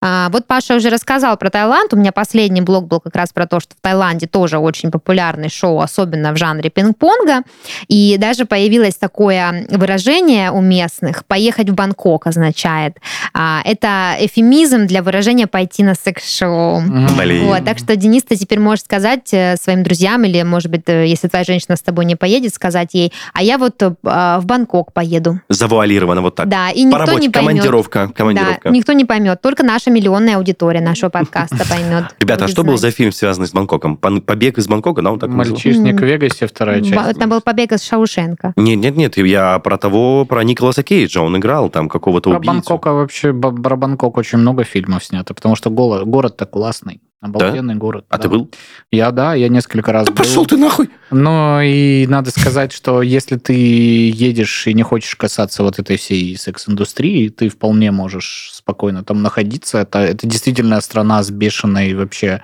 [0.00, 1.92] А, вот Паша уже рассказал про Таиланд.
[1.92, 5.48] У меня последний блог был как раз про то, что в Таиланде тоже очень популярный
[5.48, 7.42] шоу, особенно в жанре пинг-понга.
[7.88, 12.98] И даже появилось такое выражение у местных «поехать в Бангкок» означает.
[13.38, 16.80] А, это эфемизм для выражения «пойти на секс-шоу».
[17.18, 17.44] Блин.
[17.44, 21.06] Вот, так что, Денис, ты теперь можешь сказать э, своим друзьям, или, может быть, э,
[21.06, 24.94] если твоя женщина с тобой не поедет, сказать ей, а я вот э, в Бангкок
[24.94, 25.40] поеду.
[25.50, 26.48] Завуалировано вот так.
[26.48, 27.50] Да, и По никто работе, не поймет.
[27.50, 28.60] командировка, командировка.
[28.64, 32.04] Да, никто не поймет, только наша миллионная аудитория нашего подкаста поймет.
[32.18, 33.98] Ребята, а что был за фильм, связанный с Бангкоком?
[33.98, 35.68] Побег из Бангкока, да, он так назывался?
[35.68, 36.04] Мальчишник в.
[36.04, 37.18] Вегасе, вторая часть.
[37.18, 38.54] Там был побег из Шаушенка.
[38.56, 42.54] Нет, нет, нет, я про того, про Николаса Кейджа, он играл там какого-то Про убийцу.
[42.54, 47.00] Бангкока вообще, б- про Бангкок очень много фильмов снято, потому что город-то классный.
[47.22, 48.04] Обалденный город.
[48.10, 48.22] А да.
[48.22, 48.50] ты был?
[48.92, 50.18] Я, да, я несколько раз Да был.
[50.18, 50.90] пошел ты нахуй!
[51.10, 56.36] Но и надо сказать, что если ты едешь и не хочешь касаться вот этой всей
[56.36, 59.78] секс-индустрии, ты вполне можешь спокойно там находиться.
[59.78, 62.42] Это, это действительно страна с бешеной вообще,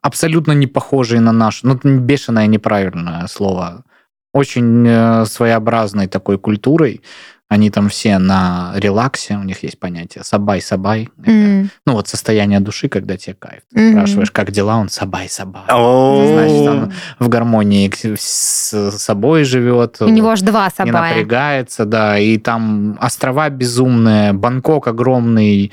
[0.00, 1.66] абсолютно не похожей на нашу.
[1.68, 3.84] Ну, бешеное неправильное слово.
[4.32, 7.02] Очень э, своеобразной такой культурой.
[7.50, 11.10] Они там все на релаксе, у них есть понятие สบาย สบาย.
[11.26, 13.60] М, Ну вот состояние души, когда тебе кайф.
[13.72, 13.92] Ты Мгм.
[13.92, 15.62] спрашиваешь, как дела, он สบาย สบาย.
[15.68, 19.98] О, Значит, он в гармонии с собой живет.
[20.00, 25.70] У него аж два сабая, не напрягается, да, и там острова безумные, Бангкок огромный,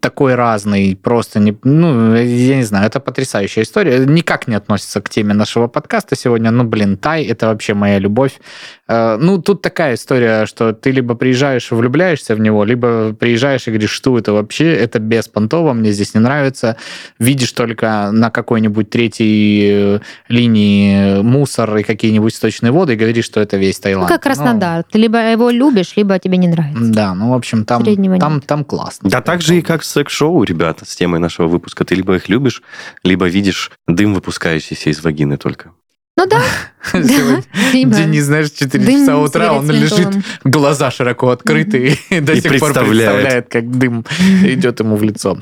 [0.00, 5.08] такой разный, просто не, ну, я не знаю, это потрясающая история, никак не относится к
[5.08, 8.40] теме нашего подкаста сегодня, ну, блин, Тай, это вообще моя любовь.
[8.88, 13.66] Э, Ну, тут такая история, что ты либо приезжаешь и влюбляешься в него, либо приезжаешь
[13.68, 16.76] и говоришь, что это вообще, это беспонтово, мне здесь не нравится,
[17.18, 23.40] видишь только на какой-нибудь третьей э, линии мусор и какие-нибудь сточные воды и говоришь, что
[23.40, 24.08] это весь Ну, Таиланд.
[24.08, 24.84] как Краснодар.
[24.84, 26.92] Ты либо его любишь, либо тебе не нравится.
[26.92, 28.46] Да, ну, в общем, там, Среднего там, нет.
[28.46, 29.10] там классно.
[29.10, 31.84] Да так же и как секс-шоу, ребята, с темой нашего выпуска.
[31.84, 32.62] Ты либо их любишь,
[33.04, 35.72] либо видишь дым, выпускающийся из вагины только.
[36.20, 36.42] Ну да.
[36.92, 37.42] Сегодня
[37.72, 40.08] Денис, знаешь, 4 дым часа утра, он лежит,
[40.44, 43.48] глаза широко открыты, и до сих пор представляет.
[43.48, 44.04] как дым
[44.44, 45.38] идет ему в лицо.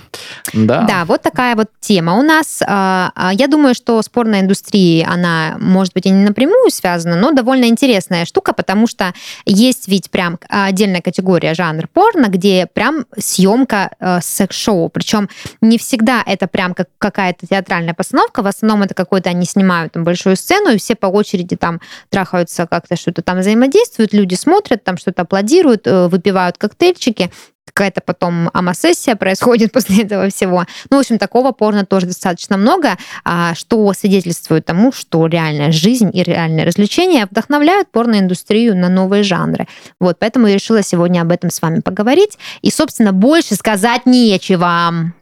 [0.53, 0.83] Да.
[0.83, 2.61] Да, вот такая вот тема у нас.
[2.66, 7.33] А, а, Я думаю, что с порноиндустрией она, может быть, и не напрямую связана, но
[7.33, 9.14] довольно интересная штука, потому что
[9.47, 14.89] есть ведь прям отдельная категория жанр порно, где прям съемка э, секс-шоу.
[14.89, 15.29] Причем
[15.61, 20.05] не всегда это прям как какая-то театральная постановка, в основном это какой-то они снимают там
[20.05, 24.97] большую сцену, и все по очереди там трахаются как-то, что-то там взаимодействуют, люди смотрят, там
[24.97, 27.31] что-то аплодируют, э, выпивают коктейльчики,
[27.79, 30.64] какая-то потом амосессия происходит после этого всего.
[30.91, 36.11] Ну, в общем, такого порно тоже достаточно много, а, что свидетельствует тому, что реальная жизнь
[36.12, 39.69] и реальные развлечения вдохновляют порноиндустрию на новые жанры.
[40.01, 42.39] Вот, поэтому я решила сегодня об этом с вами поговорить.
[42.62, 45.12] И, собственно, больше сказать нечего.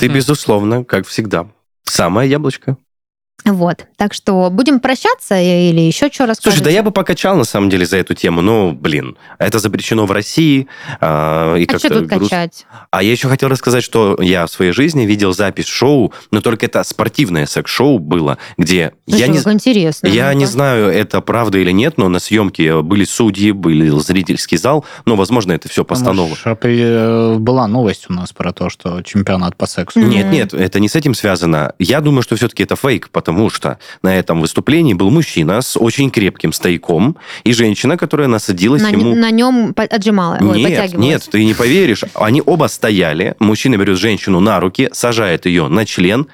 [0.00, 1.46] Ты, безусловно, как всегда,
[1.84, 2.76] самое яблочко.
[3.44, 6.58] Вот, так что будем прощаться или еще что расскажете?
[6.58, 8.40] Слушай, да я бы покачал, на самом деле, за эту тему.
[8.40, 10.68] Ну, блин, это запрещено в России.
[11.00, 12.28] а, и А что как-то тут грустно.
[12.28, 12.66] качать?
[12.92, 16.66] А я еще хотел рассказать, что я в своей жизни видел запись шоу, но только
[16.66, 20.06] это спортивное секс-шоу было, где я Слушай, не, интересно.
[20.06, 20.52] я не Ну-ка.
[20.52, 25.50] знаю, это правда или нет, но на съемке были судьи, были зрительский зал, но, возможно,
[25.50, 26.36] это все постанова.
[26.44, 29.98] Э, Была новость у нас про то, что чемпионат по сексу.
[29.98, 31.72] Нет, нет, это не с этим связано.
[31.80, 36.10] Я думаю, что все-таки это фейк, потому что на этом выступлении был мужчина с очень
[36.10, 39.14] крепким стояком и женщина, которая насадилась на, ему...
[39.14, 42.04] на нем отжимала, ой, Нет, нет, ты не поверишь.
[42.14, 43.36] Они оба стояли.
[43.38, 46.26] Мужчина берет женщину на руки, сажает ее на член,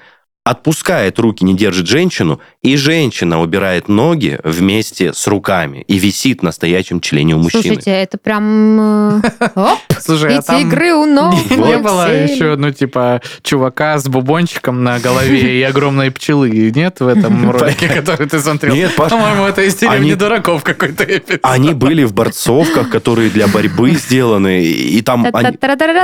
[0.44, 6.50] отпускает руки, не держит женщину, и женщина убирает ноги вместе с руками и висит на
[6.50, 7.62] стоячем члене у мужчины.
[7.62, 9.20] Слушайте, это прям...
[9.20, 11.34] э, Оп, Слушай, а там игры у ног.
[11.50, 17.06] не, было еще, ну, типа, чувака с бубончиком на голове и огромной пчелы, нет, в
[17.06, 18.74] этом ролике, который ты смотрел?
[18.74, 21.40] Нет, По-моему, это из деревни дураков какой-то эпизод.
[21.44, 25.56] Они были в борцовках, которые для борьбы сделаны, и там они...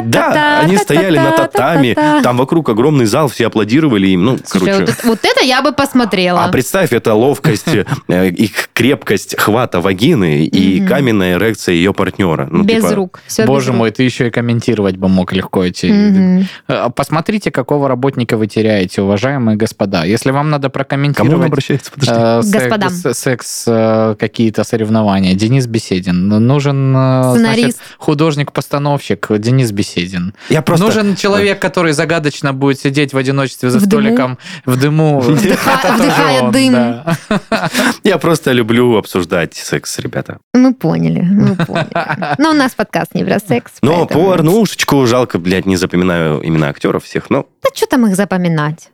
[0.05, 4.87] Да, они стояли на татами, там вокруг огромный зал, все аплодировали им, ну, короче...
[5.03, 6.44] вот это я бы посмотрела.
[6.45, 7.69] А представь, это ловкость,
[8.09, 12.49] э, и крепкость хвата вагины и каменная эрекция ее партнера.
[12.51, 13.21] Ну, без типа, рук.
[13.47, 13.77] Боже без рук.
[13.77, 16.47] мой, ты еще и комментировать бы мог легко эти...
[16.69, 20.05] Э, Посмотрите, какого работника вы теряете, уважаемые господа.
[20.05, 21.91] Если вам надо Кому прокомментировать обращается?
[21.93, 22.15] Подожди.
[22.15, 23.65] э, секс- с- секс,
[24.19, 26.29] какие-то соревнования, Денис Беседин.
[26.29, 26.93] Нужен
[27.35, 27.81] Сценарист.
[27.99, 30.35] художник-постановщик Денис Беседин.
[30.49, 30.85] Я просто...
[30.87, 34.03] Нужен человек, который загадочно будет сидеть в одиночестве за В дыму?
[34.03, 35.23] столиком в дыму.
[36.43, 36.73] Он, дым.
[36.73, 37.17] да.
[38.05, 40.39] Я просто люблю обсуждать секс, ребята.
[40.53, 42.35] Мы поняли, мы поняли.
[42.39, 43.73] Но у нас подкаст не про секс.
[43.83, 47.47] Но поэтому- порнушечку жалко, блядь, не запоминаю имена актеров всех, но...
[47.63, 48.91] Да что там их запоминать?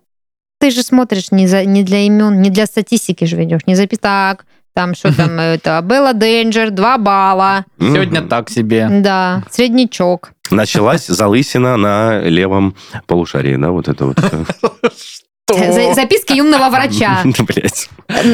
[0.58, 3.98] Ты же смотришь не, за, не для имен, не для статистики же ведешь, не запись
[3.98, 8.86] так, там что там это, Белла Денджер, 2 балла, Сегодня так себе.
[8.90, 10.32] да, среднячок.
[10.50, 12.74] Началась залысина на левом
[13.06, 14.18] полушарии, да, вот это вот.
[15.54, 17.20] За- записки юного врача.
[17.38, 17.88] Блять.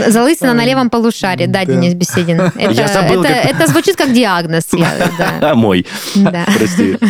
[0.09, 1.65] Залысина на левом полушарии, да.
[1.65, 2.41] Денис Беседин.
[2.57, 4.65] Это, звучит как диагноз.
[5.41, 6.97] А, мой, прости.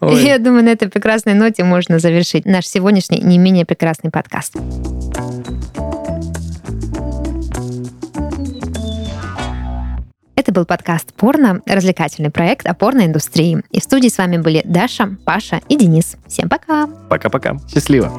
[0.00, 0.22] Ой.
[0.22, 4.54] Я думаю, на этой прекрасной ноте можно завершить наш сегодняшний не менее прекрасный подкаст.
[10.54, 13.62] Был подкаст «Порно», развлекательный проект о порноиндустрии.
[13.70, 16.16] И в студии с вами были Даша, Паша и Денис.
[16.26, 16.86] Всем пока!
[17.10, 17.58] Пока-пока.
[17.68, 18.10] Счастливо.